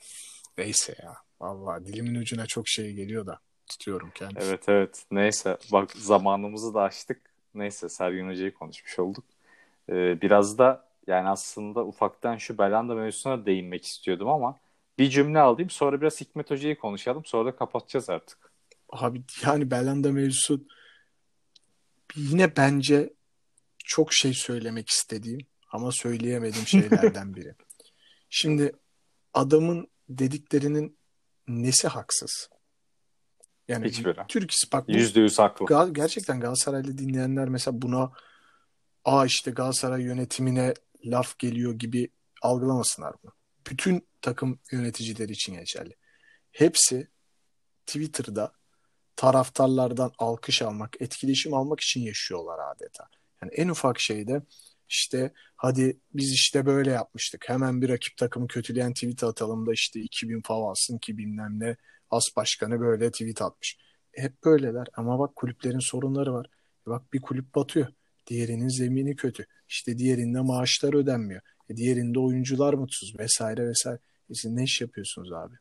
[0.59, 1.15] neyse ya.
[1.41, 4.45] Allah dilimin ucuna çok şey geliyor da tutuyorum kendimi.
[4.45, 5.05] Evet evet.
[5.11, 7.21] Neyse bak zamanımızı da açtık.
[7.55, 9.25] Neyse Sergen Hoca'yı konuşmuş olduk.
[9.91, 14.59] Ee, biraz da yani aslında ufaktan şu Belanda mevzusuna değinmek istiyordum ama
[14.99, 18.53] bir cümle alayım sonra biraz Hikmet Hoca'yı konuşalım sonra da kapatacağız artık.
[18.91, 20.67] Abi yani Belanda mevzusu
[22.17, 23.13] yine bence
[23.85, 25.41] çok şey söylemek istediğim
[25.73, 27.55] ama söyleyemediğim şeylerden biri.
[28.31, 28.73] Şimdi
[29.35, 30.99] adamın dediklerinin
[31.49, 32.49] nesi haksız?
[33.69, 34.21] Yani Hiçbiri.
[34.29, 34.53] Türk
[34.89, 35.67] bu Yüzde yüz haklı.
[35.67, 38.13] Gal- gerçekten Galatasaraylı dinleyenler mesela buna
[39.05, 40.75] aa işte Galatasaray yönetimine
[41.05, 42.09] laf geliyor gibi
[42.43, 43.33] algılamasınlar bunu.
[43.71, 45.97] Bütün takım yöneticileri için geçerli.
[46.53, 47.09] Hepsi
[47.87, 48.53] Twitter'da
[49.17, 53.09] taraftarlardan alkış almak, etkileşim almak için yaşıyorlar adeta.
[53.43, 54.43] Yani en ufak şeyde
[54.89, 57.49] işte hadi biz işte böyle yapmıştık.
[57.49, 61.77] Hemen bir rakip takımı kötüleyen tweet atalım da işte 2000 fav alsın ki bilmem ne
[62.11, 63.79] as başkanı böyle tweet atmış.
[64.13, 66.47] Hep böyleler ama bak kulüplerin sorunları var.
[66.87, 67.87] Bak bir kulüp batıyor.
[68.27, 69.47] Diğerinin zemini kötü.
[69.69, 71.41] İşte diğerinde maaşlar ödenmiyor.
[71.69, 73.99] E diğerinde oyuncular mutsuz vesaire vesaire.
[74.31, 75.55] E siz ne iş yapıyorsunuz abi?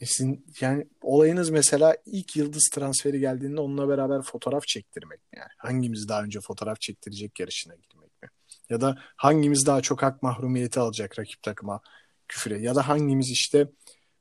[0.00, 5.50] E sizin, yani olayınız mesela ilk yıldız transferi geldiğinde onunla beraber fotoğraf çektirmek mi yani?
[5.56, 8.28] Hangimiz daha önce fotoğraf çektirecek yarışına girmek mi?
[8.68, 11.80] Ya da hangimiz daha çok hak mahrumiyeti alacak rakip takıma
[12.28, 12.58] küfüre?
[12.58, 13.68] Ya da hangimiz işte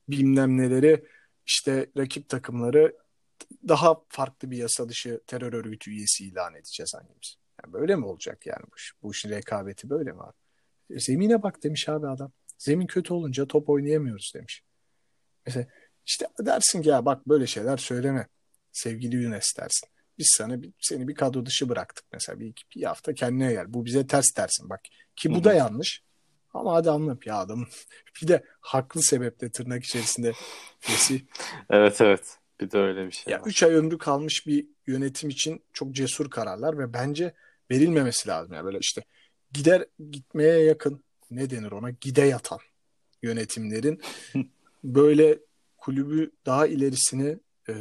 [0.09, 1.05] bilmem neleri
[1.45, 2.97] işte rakip takımları
[3.67, 7.35] daha farklı bir yasa dışı terör örgütü üyesi ilan edeceğiz hangimiz?
[7.63, 8.93] Yani böyle mi olacak yani bu iş?
[9.03, 10.33] Bu işin rekabeti böyle mi abi?
[10.89, 12.31] E, zemine bak demiş abi adam.
[12.57, 14.63] Zemin kötü olunca top oynayamıyoruz demiş.
[15.45, 15.67] Mesela
[16.05, 18.27] işte dersin ki ya bak böyle şeyler söyleme.
[18.71, 19.89] Sevgili Yunus dersin.
[20.17, 23.73] Biz sana seni bir kadro dışı bıraktık mesela bir, bir hafta kendine gel.
[23.73, 24.81] Bu bize ters dersin bak.
[25.15, 26.03] Ki bu da yanlış.
[26.53, 27.67] Ama hadi anlat ya adamın
[28.21, 30.31] bir de haklı sebeple tırnak içerisinde.
[31.69, 32.37] Evet evet.
[32.61, 33.45] Bir de öyle bir şey Ya var.
[33.45, 37.33] 3 ay ömrü kalmış bir yönetim için çok cesur kararlar ve bence
[37.71, 38.53] verilmemesi lazım.
[38.53, 39.03] Yani böyle işte
[39.51, 42.59] gider gitmeye yakın ne denir ona gide yatan
[43.21, 44.01] yönetimlerin
[44.83, 45.39] böyle
[45.77, 47.39] kulübü daha ilerisini
[47.69, 47.73] e,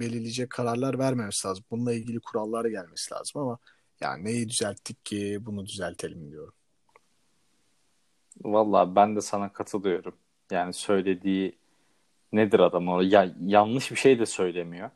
[0.00, 1.64] belirleyecek kararlar vermemesi lazım.
[1.70, 3.58] Bununla ilgili kurallar gelmesi lazım ama
[4.00, 6.54] yani neyi düzelttik ki bunu düzeltelim diyorum.
[8.44, 10.14] Vallahi ben de sana katılıyorum.
[10.50, 11.57] Yani söylediği
[12.32, 13.00] nedir adam o?
[13.02, 14.90] Ya yanlış bir şey de söylemiyor.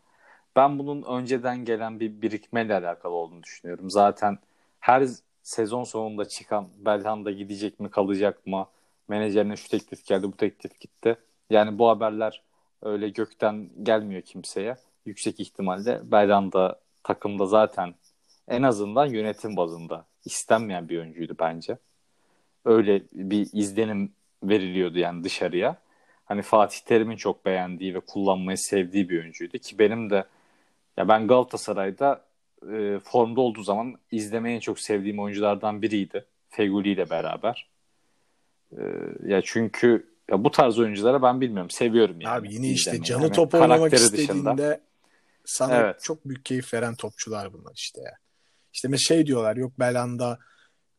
[0.57, 3.91] Ben bunun önceden gelen bir birikmeyle alakalı olduğunu düşünüyorum.
[3.91, 4.39] Zaten
[4.81, 5.09] her
[5.43, 8.67] sezon sonunda çıkan Belhanda gidecek mi kalacak mı?
[9.09, 11.17] Menajerine şu teklif geldi bu teklif gitti.
[11.51, 12.43] Yani bu haberler
[12.83, 14.77] öyle gökten gelmiyor kimseye.
[15.07, 17.95] Yüksek ihtimalle Belhanda takımda zaten
[18.49, 21.79] en azından yönetim bazında istenmeyen bir oyuncuydu bence.
[22.65, 24.13] Öyle bir izlenim
[24.43, 25.77] veriliyordu yani dışarıya.
[26.33, 30.25] Hani Fatih Terim'in çok beğendiği ve kullanmayı sevdiği bir oyuncuydu ki benim de
[30.97, 32.25] ya ben Galatasaray'da
[32.73, 36.25] e, formda olduğu zaman izlemeyi en çok sevdiğim oyunculardan biriydi.
[36.49, 37.69] Feguli ile beraber.
[38.73, 38.83] E,
[39.27, 42.35] ya çünkü ya bu tarz oyunculara ben bilmiyorum seviyorum yani.
[42.35, 43.05] Abi yine işte izlemeyi.
[43.05, 44.81] canı Hani top oynamak istediğinde dışında.
[45.45, 46.01] sana Evet.
[46.03, 48.13] çok büyük keyif veren topçular bunlar işte ya.
[48.73, 50.39] İşte şey diyorlar yok Belanda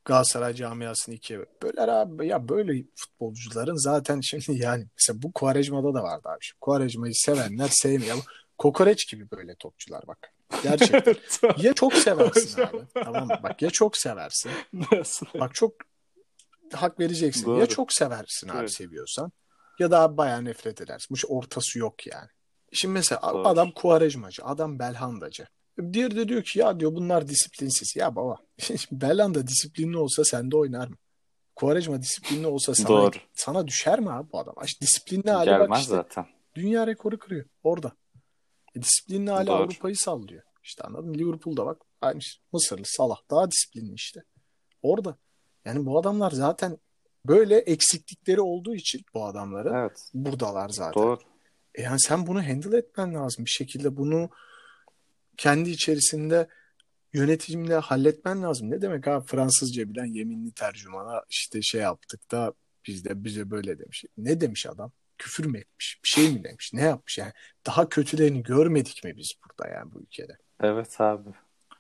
[0.05, 2.27] Galatasaray camiasını ikiye böl- böler abi.
[2.27, 6.37] Ya böyle futbolcuların zaten şimdi yani mesela bu Quaresma'da da vardı abi.
[6.41, 8.17] Şimdi Quaresma'yı sevenler sevmiyor.
[8.57, 10.33] Kokoreç gibi böyle topçular bak.
[10.63, 11.15] Gerçekten.
[11.57, 12.77] ya çok seversin abi.
[13.03, 13.39] Tamam mı?
[13.43, 14.51] Bak ya çok seversin.
[15.39, 15.73] Bak çok
[16.73, 17.45] hak vereceksin.
[17.45, 17.59] Doğru.
[17.59, 18.73] Ya çok seversin abi Evet.
[18.73, 19.31] seviyorsan
[19.79, 21.07] ya da abi bayağı nefret edersin.
[21.11, 22.27] Bu şey ortası yok yani.
[22.73, 23.47] Şimdi mesela Doğru.
[23.47, 25.47] adam Kuvarejmacı, adam Belhandacı.
[25.93, 27.95] Diğeri de diyor ki ya diyor bunlar disiplinsiz.
[27.95, 28.37] Ya baba
[28.91, 30.95] Belhanda disiplinli olsa sende oynar mı?
[31.55, 33.15] Kuvarejma disiplinli olsa sana, Doğru.
[33.33, 34.55] sana düşer mi abi bu adam?
[34.65, 35.89] İşte disiplinli hali bak işte.
[35.89, 36.25] zaten.
[36.55, 37.91] Dünya rekoru kırıyor orada.
[38.75, 39.55] E, disiplinli hali Doğru.
[39.55, 40.43] Avrupa'yı sallıyor.
[40.63, 41.17] İşte anladın mı?
[41.17, 41.81] Liverpool'da bak.
[42.01, 42.41] Aynı şey.
[42.53, 44.23] Mısırlı Salah daha disiplinli işte.
[44.81, 45.17] Orada.
[45.65, 46.77] Yani bu adamlar zaten
[47.27, 50.09] böyle eksiklikleri olduğu için bu adamların Evet.
[50.13, 51.03] buradalar zaten.
[51.03, 51.19] Doğru.
[51.75, 53.97] E yani sen bunu handle etmen lazım bir şekilde.
[53.97, 54.29] Bunu
[55.37, 56.47] kendi içerisinde
[57.13, 58.71] yönetimle halletmen lazım.
[58.71, 62.53] Ne demek abi Fransızca bilen yeminli tercümana işte şey yaptık da
[62.87, 64.03] biz de bize böyle demiş.
[64.17, 64.91] Ne demiş adam?
[65.17, 65.99] Küfür mü etmiş?
[66.03, 66.71] Bir şey mi demiş?
[66.73, 67.31] Ne yapmış yani?
[67.65, 70.37] Daha kötülerini görmedik mi biz burada yani bu ülkede?
[70.61, 71.29] Evet abi.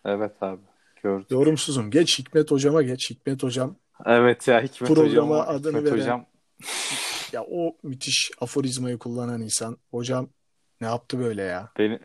[0.05, 0.61] Evet abi.
[1.03, 1.25] Gördüm.
[1.29, 1.91] Yorumsuzum.
[1.91, 3.09] Geç Hikmet hocama geç.
[3.09, 3.75] Hikmet hocam
[4.05, 5.55] Evet ya Hikmet Programa hocam.
[5.55, 6.25] adını Hikmet veren- hocam
[7.31, 9.77] ya o müthiş aforizmayı kullanan insan.
[9.91, 10.29] Hocam
[10.81, 11.71] ne yaptı böyle ya?
[11.79, 11.99] beni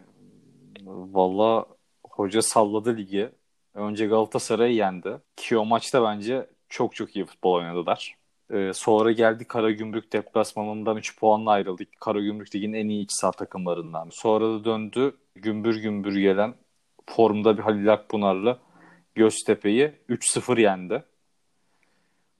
[0.88, 1.66] valla
[2.10, 3.30] hoca salladı ligi.
[3.74, 5.18] Önce Galatasaray'ı yendi.
[5.36, 8.16] Ki o maçta bence çok çok iyi futbol oynadılar.
[8.52, 12.00] Ee, sonra geldi Karagümrük deplasmanından 3 puanla ayrıldık.
[12.00, 14.08] Karagümrük ligin en iyi iç saha takımlarından.
[14.12, 16.54] Sonra da döndü gümbür gümbür gelen
[17.06, 18.58] formda bir Halil Akpınar'la
[19.14, 21.04] Göztepe'yi 3-0 yendi.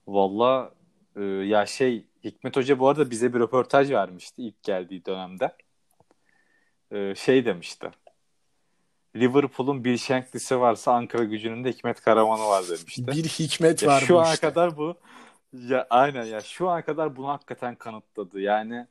[0.07, 0.71] Valla
[1.15, 5.55] e, ya şey Hikmet Hoca bu arada bize bir röportaj vermişti ilk geldiği dönemde.
[6.91, 7.91] E, şey demişti.
[9.15, 13.07] Liverpool'un bir Shankly'si varsa Ankara gücünün de Hikmet Karaman'ı var demişti.
[13.07, 14.47] Bir hikmet Ya var şu ana işte.
[14.47, 14.95] kadar bu
[15.53, 18.39] ya aynen ya şu ana kadar bunu hakikaten kanıtladı.
[18.41, 18.87] Yani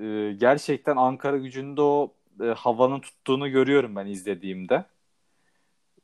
[0.00, 4.84] e, gerçekten Ankara gücünde o e, havanın tuttuğunu görüyorum ben izlediğimde.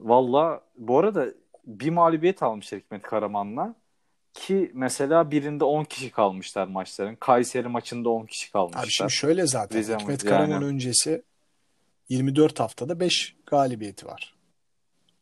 [0.00, 1.26] Valla bu arada
[1.66, 3.74] bir mağlubiyet almışlar Hikmet Karaman'la.
[4.34, 7.14] Ki mesela birinde 10 kişi kalmışlar maçların.
[7.16, 8.82] Kayseri maçında 10 kişi kalmışlar.
[8.82, 10.36] Abi şimdi şöyle zaten Rize Hikmet yani.
[10.36, 11.22] Karaman öncesi
[12.11, 14.34] 24 haftada 5 galibiyeti var.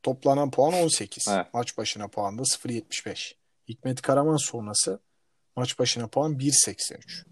[0.03, 1.29] Toplanan puan 18.
[1.29, 1.47] Evet.
[1.55, 3.35] Maç başına puan da 0.75.
[3.69, 5.01] Hikmet Karaman sonrası
[5.57, 7.25] maç başına puan 1.83.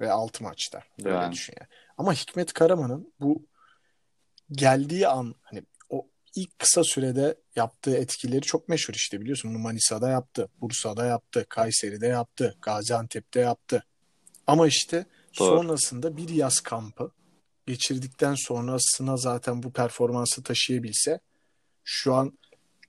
[0.00, 0.82] Ve 6 maçta.
[1.04, 1.32] Öyle Yani.
[1.32, 1.68] düşün yani.
[1.98, 3.46] Ama Hikmet Karaman'ın bu
[4.50, 9.50] geldiği an hani o ilk kısa sürede yaptığı etkileri çok meşhur işte biliyorsun.
[9.50, 13.84] Bunu Manisa'da yaptı, Bursa'da yaptı, Kayseri'de yaptı, Gaziantep'te yaptı.
[14.46, 15.06] Ama işte
[15.38, 15.56] Doğru.
[15.56, 17.12] sonrasında bir yaz kampı
[17.68, 21.20] geçirdikten sonrasına zaten bu performansı taşıyabilse
[21.84, 22.32] şu an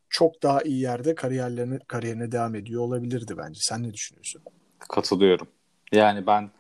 [0.10, 3.60] çok daha iyi yerde kariyerlerine kariyerine devam ediyor olabilirdi bence.
[3.62, 4.42] Sen ne düşünüyorsun?
[4.80, 5.48] Katılıyorum.
[5.92, 6.52] Yani ben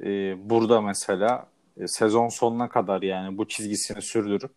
[0.00, 1.46] e, burada mesela
[1.76, 4.54] e, sezon sonuna kadar yani bu çizgisini sürdürüp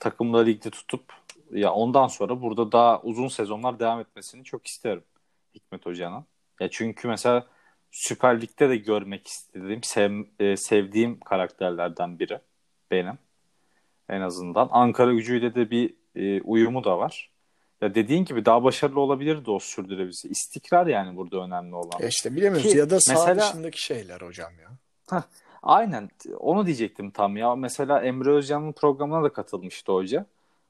[0.00, 1.12] takımda ligde tutup
[1.52, 5.04] ya ondan sonra burada daha uzun sezonlar devam etmesini çok isterim
[5.54, 6.24] Hikmet Hoca'nın.
[6.60, 7.46] Ya çünkü mesela
[7.90, 12.38] Süper Lig'de de görmek istediğim, sev- e, sevdiğim karakterlerden biri
[12.90, 13.18] benim
[14.08, 14.68] en azından.
[14.72, 17.30] Ankara gücüyle de bir e, uyumu da var.
[17.80, 20.28] Ya dediğin gibi daha başarılı olabilirdi o sürdürebilse.
[20.28, 22.02] İstikrar yani burada önemli olan.
[22.02, 24.68] E işte bilemiyoruz Ki ya da sağ mesela- dışındaki şeyler hocam ya.
[25.62, 27.54] Aynen onu diyecektim tam ya.
[27.56, 30.26] Mesela Emre Özcan'ın programına da katılmıştı hoca.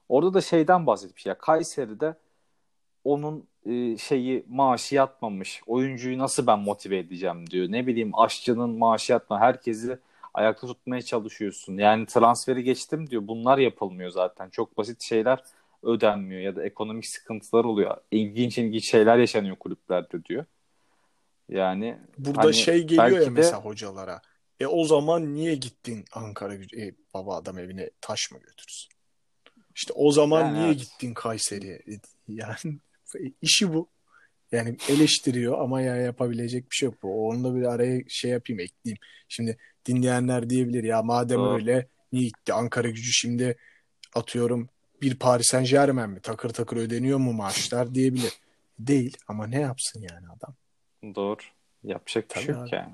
[0.09, 2.14] Orada da şeyden bahsetmiş ya Kayseri'de
[3.05, 5.62] onun e, şeyi maaşı yatmamış.
[5.66, 7.66] Oyuncuyu nasıl ben motive edeceğim diyor.
[7.73, 9.41] Ne bileyim aşçının maaşı yatma.
[9.41, 9.99] Herkesi
[10.35, 11.79] ayakta tutmaya çalışıyorsun.
[11.79, 13.23] Yani transferi geçtim diyor.
[13.27, 14.51] Bunlar yapılmıyor zaten.
[14.51, 15.43] Çok basit şeyler
[15.83, 17.97] ödenmiyor ya da ekonomik sıkıntılar oluyor.
[18.11, 20.45] İlginç ilginç şeyler yaşanıyor kulüplerde diyor.
[21.49, 24.23] Yani Burada Hani şey geliyor ya de- mesela hocalara.
[24.61, 26.55] E o zaman niye gittin Ankara?
[26.55, 28.91] E baba adam evine taş mı götürsün?
[29.75, 30.79] İşte o zaman Yani niye evet.
[30.79, 31.75] gittin Kayseri'ye?
[31.75, 31.93] E,
[32.29, 32.79] Yani
[33.42, 33.88] işi bu.
[34.52, 37.02] Yani eleştiriyor ama ya yapabilecek bir şey yok.
[37.02, 37.28] Bu.
[37.28, 38.98] Onu da bir araya şey yapayım ekleyeyim.
[39.28, 39.56] Şimdi
[39.86, 41.54] dinleyenler diyebilir ya madem Doğru.
[41.54, 43.56] öyle niye gitti Ankara gücü şimdi
[44.14, 44.68] atıyorum
[45.02, 48.32] bir Paris Saint Germain mi takır takır ödeniyor mu maaşlar diyebilir.
[48.78, 50.54] Değil ama ne yapsın yani adam?
[51.14, 51.40] Doğru.
[51.84, 52.74] Yapacak bir Tabii şey yok abi.
[52.74, 52.92] yani.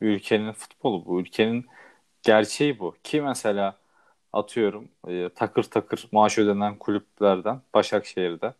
[0.00, 1.20] Ülkenin futbolu bu.
[1.20, 1.66] Ülkenin
[2.22, 2.96] gerçeği bu.
[3.04, 3.78] Ki mesela
[4.32, 8.54] atıyorum e, takır takır maaş ödenen kulüplerden Başakşehir'de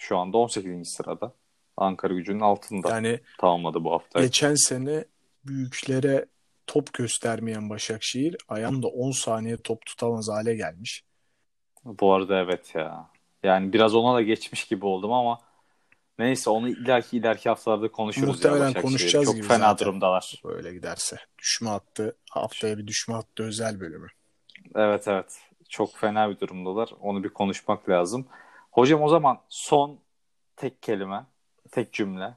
[0.00, 0.88] şu anda 18.
[0.96, 1.32] sırada.
[1.76, 4.20] Ankara gücünün altında Yani tamamladı bu hafta.
[4.20, 5.04] Geçen sene
[5.44, 6.26] büyüklere
[6.66, 11.04] top göstermeyen Başakşehir ayağında 10 saniye top tutamaz hale gelmiş.
[11.84, 13.10] Bu arada evet ya.
[13.42, 15.38] Yani biraz ona da geçmiş gibi oldum ama
[16.18, 19.86] neyse onu ileriki ileriki haftalarda konuşuruz Muhtemelen ya konuşacağız Çok gibi fena zaten.
[19.86, 20.42] durumdalar.
[20.44, 21.16] Böyle giderse.
[21.38, 24.08] Düşme hattı haftaya bir düşme hattı özel bölümü.
[24.74, 25.40] Evet evet.
[25.68, 26.90] Çok fena bir durumdalar.
[27.00, 28.26] Onu bir konuşmak lazım.
[28.70, 29.98] Hocam o zaman son
[30.56, 31.26] tek kelime,
[31.70, 32.34] tek cümle.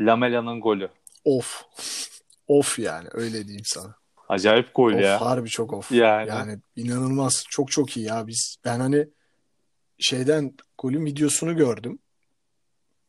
[0.00, 0.88] Lamela'nın golü.
[1.24, 1.64] Of.
[2.48, 3.94] Of yani öyle diyeyim sana.
[4.28, 5.20] Acayip gol Of ya.
[5.20, 5.92] harbi çok of.
[5.92, 6.28] Yani.
[6.28, 7.44] Yani inanılmaz.
[7.50, 8.56] Çok çok iyi ya biz.
[8.64, 9.08] Ben hani
[9.98, 11.98] şeyden golün videosunu gördüm.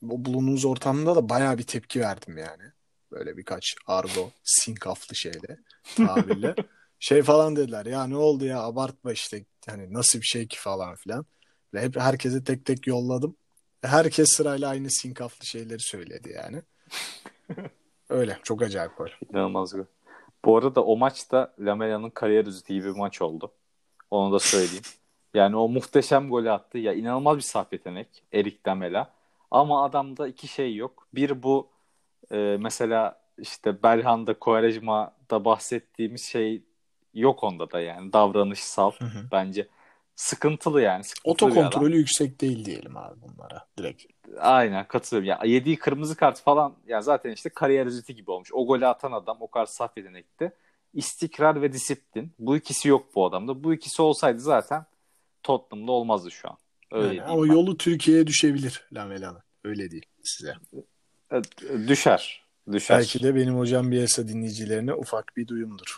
[0.10, 2.64] O bulunduğumuz ortamda da bayağı bir tepki verdim yani.
[3.12, 5.58] Böyle birkaç argo, sinkaflı şeyle,
[5.96, 6.56] tabirle.
[7.00, 10.96] şey falan dediler ya ne oldu ya abartma işte hani nasıl bir şey ki falan
[10.96, 11.26] filan.
[11.74, 13.36] Ve hep herkese tek tek yolladım.
[13.82, 16.62] Herkes sırayla aynı sinkaflı şeyleri söyledi yani.
[18.10, 19.10] Öyle çok acayip gol.
[19.34, 19.86] İnanılmaz gol.
[20.46, 23.52] Bu arada o maç da Lamela'nın kariyer gibi bir maç oldu.
[24.12, 24.84] Onu da söyleyeyim.
[25.34, 26.78] Yani o muhteşem golü attı.
[26.78, 29.14] Ya inanılmaz bir saf yetenek Erik Lamela.
[29.52, 31.08] Ama adamda iki şey yok.
[31.14, 31.70] Bir bu
[32.32, 36.64] e, mesela işte Belhanda, Quaresma'da bahsettiğimiz şey
[37.14, 38.14] yok onda da yani.
[38.14, 39.28] Davranışsal Hı hı.
[39.32, 39.68] bence.
[40.20, 41.04] Sıkıntılı yani.
[41.04, 41.66] Sıkıntılı bir adam.
[41.66, 44.06] Otokontrolü yüksek değil diyelim abi bunlara direkt.
[44.40, 45.28] Aynen katılıyorum.
[45.30, 48.50] Ya yediği kırmızı kart falan ya zaten işte kariyer özeti gibi olmuş.
[48.54, 50.52] O golü atan adam o kadar saf yetenekti.
[50.94, 52.32] İstikrar ve disiplin.
[52.40, 53.64] Bu ikisi yok bu adamda.
[53.64, 54.86] Bu ikisi olsaydı zaten
[55.44, 56.58] Tottenham'da olmazdı şu an.
[56.92, 57.48] Öyle Yani ama ben.
[57.52, 59.42] yolu Türkiye'ye düşebilir Lamela'nın.
[59.64, 60.56] Öyle değil size.
[61.88, 62.44] Düşer.
[62.72, 62.98] Düşer.
[62.98, 65.98] Belki de benim hocam Bielsa dinleyicilerine ufak bir duyumdur.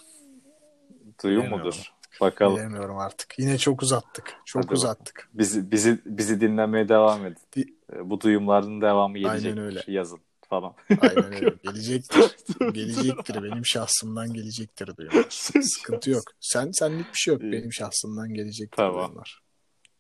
[1.24, 1.66] Duyum Bilemiyorum.
[1.68, 1.94] mudur?
[2.22, 2.56] Bakalım.
[2.56, 3.34] Bilemiyorum artık.
[3.40, 4.34] Yine çok uzattık.
[4.46, 5.30] Çok Hadi uzattık.
[5.34, 7.38] Bizi, bizi, bizi dinlemeye devam edin.
[7.56, 9.58] Di- E, Bu duyumların devamı Aynen gelecek.
[9.58, 9.84] öyle.
[9.88, 10.74] Yazın falan.
[11.02, 11.56] Aynen öyle.
[11.64, 12.36] Gelecektir.
[12.74, 13.44] gelecektir.
[13.44, 15.26] Benim şahsımdan gelecektir duyumlar.
[15.62, 16.24] Sıkıntı yok.
[16.40, 17.42] Sen senlik bir şey yok.
[17.44, 18.96] Benim şahsımdan gelecektir Tamam.
[19.06, 19.42] duyumlar.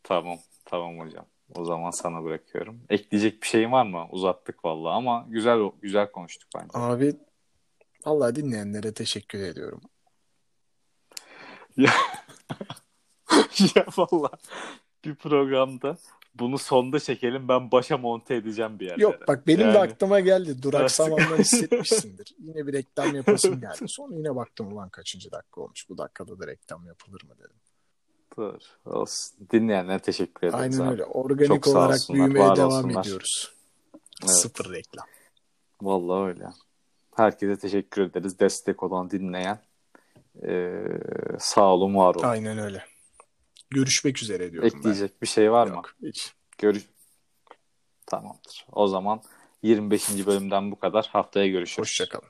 [0.04, 0.38] Tamam.
[0.66, 1.26] Tamam hocam.
[1.56, 2.80] O zaman sana bırakıyorum.
[2.90, 4.08] Ekleyecek bir şeyin var mı?
[4.12, 6.70] Uzattık vallahi ama güzel güzel konuştuk bence.
[6.74, 7.16] Abi
[8.06, 9.82] vallahi dinleyenlere teşekkür ediyorum.
[13.76, 14.30] Ya valla
[15.06, 15.98] bir programda
[16.36, 19.02] bunu sonda çekelim ben başa monte edeceğim bir yerlere.
[19.02, 20.62] Yok bak benim de Yani- aklıma geldi.
[20.64, 22.36] Duraksamandan hissetmişsindir.
[22.40, 23.86] Yine bir reklam yapasım geldi.
[23.88, 25.90] Sonra yine baktım ulan kaçıncı dakika olmuş.
[25.90, 27.56] Bu dakikada da reklam yapılır mı dedim.
[28.38, 29.48] Dur, olsun.
[29.52, 30.62] Dinleyenlere teşekkür ederiz.
[30.80, 30.92] Aynen abi.
[30.92, 31.06] öyle.
[31.06, 33.02] Organik Çok olarak olsunlar, büyümeye devam olsunlar.
[33.06, 33.54] ediyoruz.
[34.24, 34.32] Evet.
[34.36, 35.06] Sıfır reklam.
[35.82, 36.46] Vallahi öyle.
[37.16, 38.40] Herkese teşekkür ederiz.
[38.40, 39.60] Destek olan dinleyen.
[40.48, 40.84] Ee,
[41.40, 42.28] sağ olun, var olun.
[42.28, 42.86] Aynen öyle.
[43.70, 45.72] Görüşmek üzere diyorum Ekleyecek bir şey var ben.
[45.72, 45.76] mı?
[45.76, 46.34] Yok hiç.
[46.58, 46.84] Görüş.
[48.06, 48.66] Tamamdır.
[48.72, 49.22] O zaman
[49.64, 50.26] 25.
[50.28, 51.10] bölümden bu kadar.
[51.12, 51.80] Haftaya görüşürüz.
[51.80, 52.30] Hoşçakalın.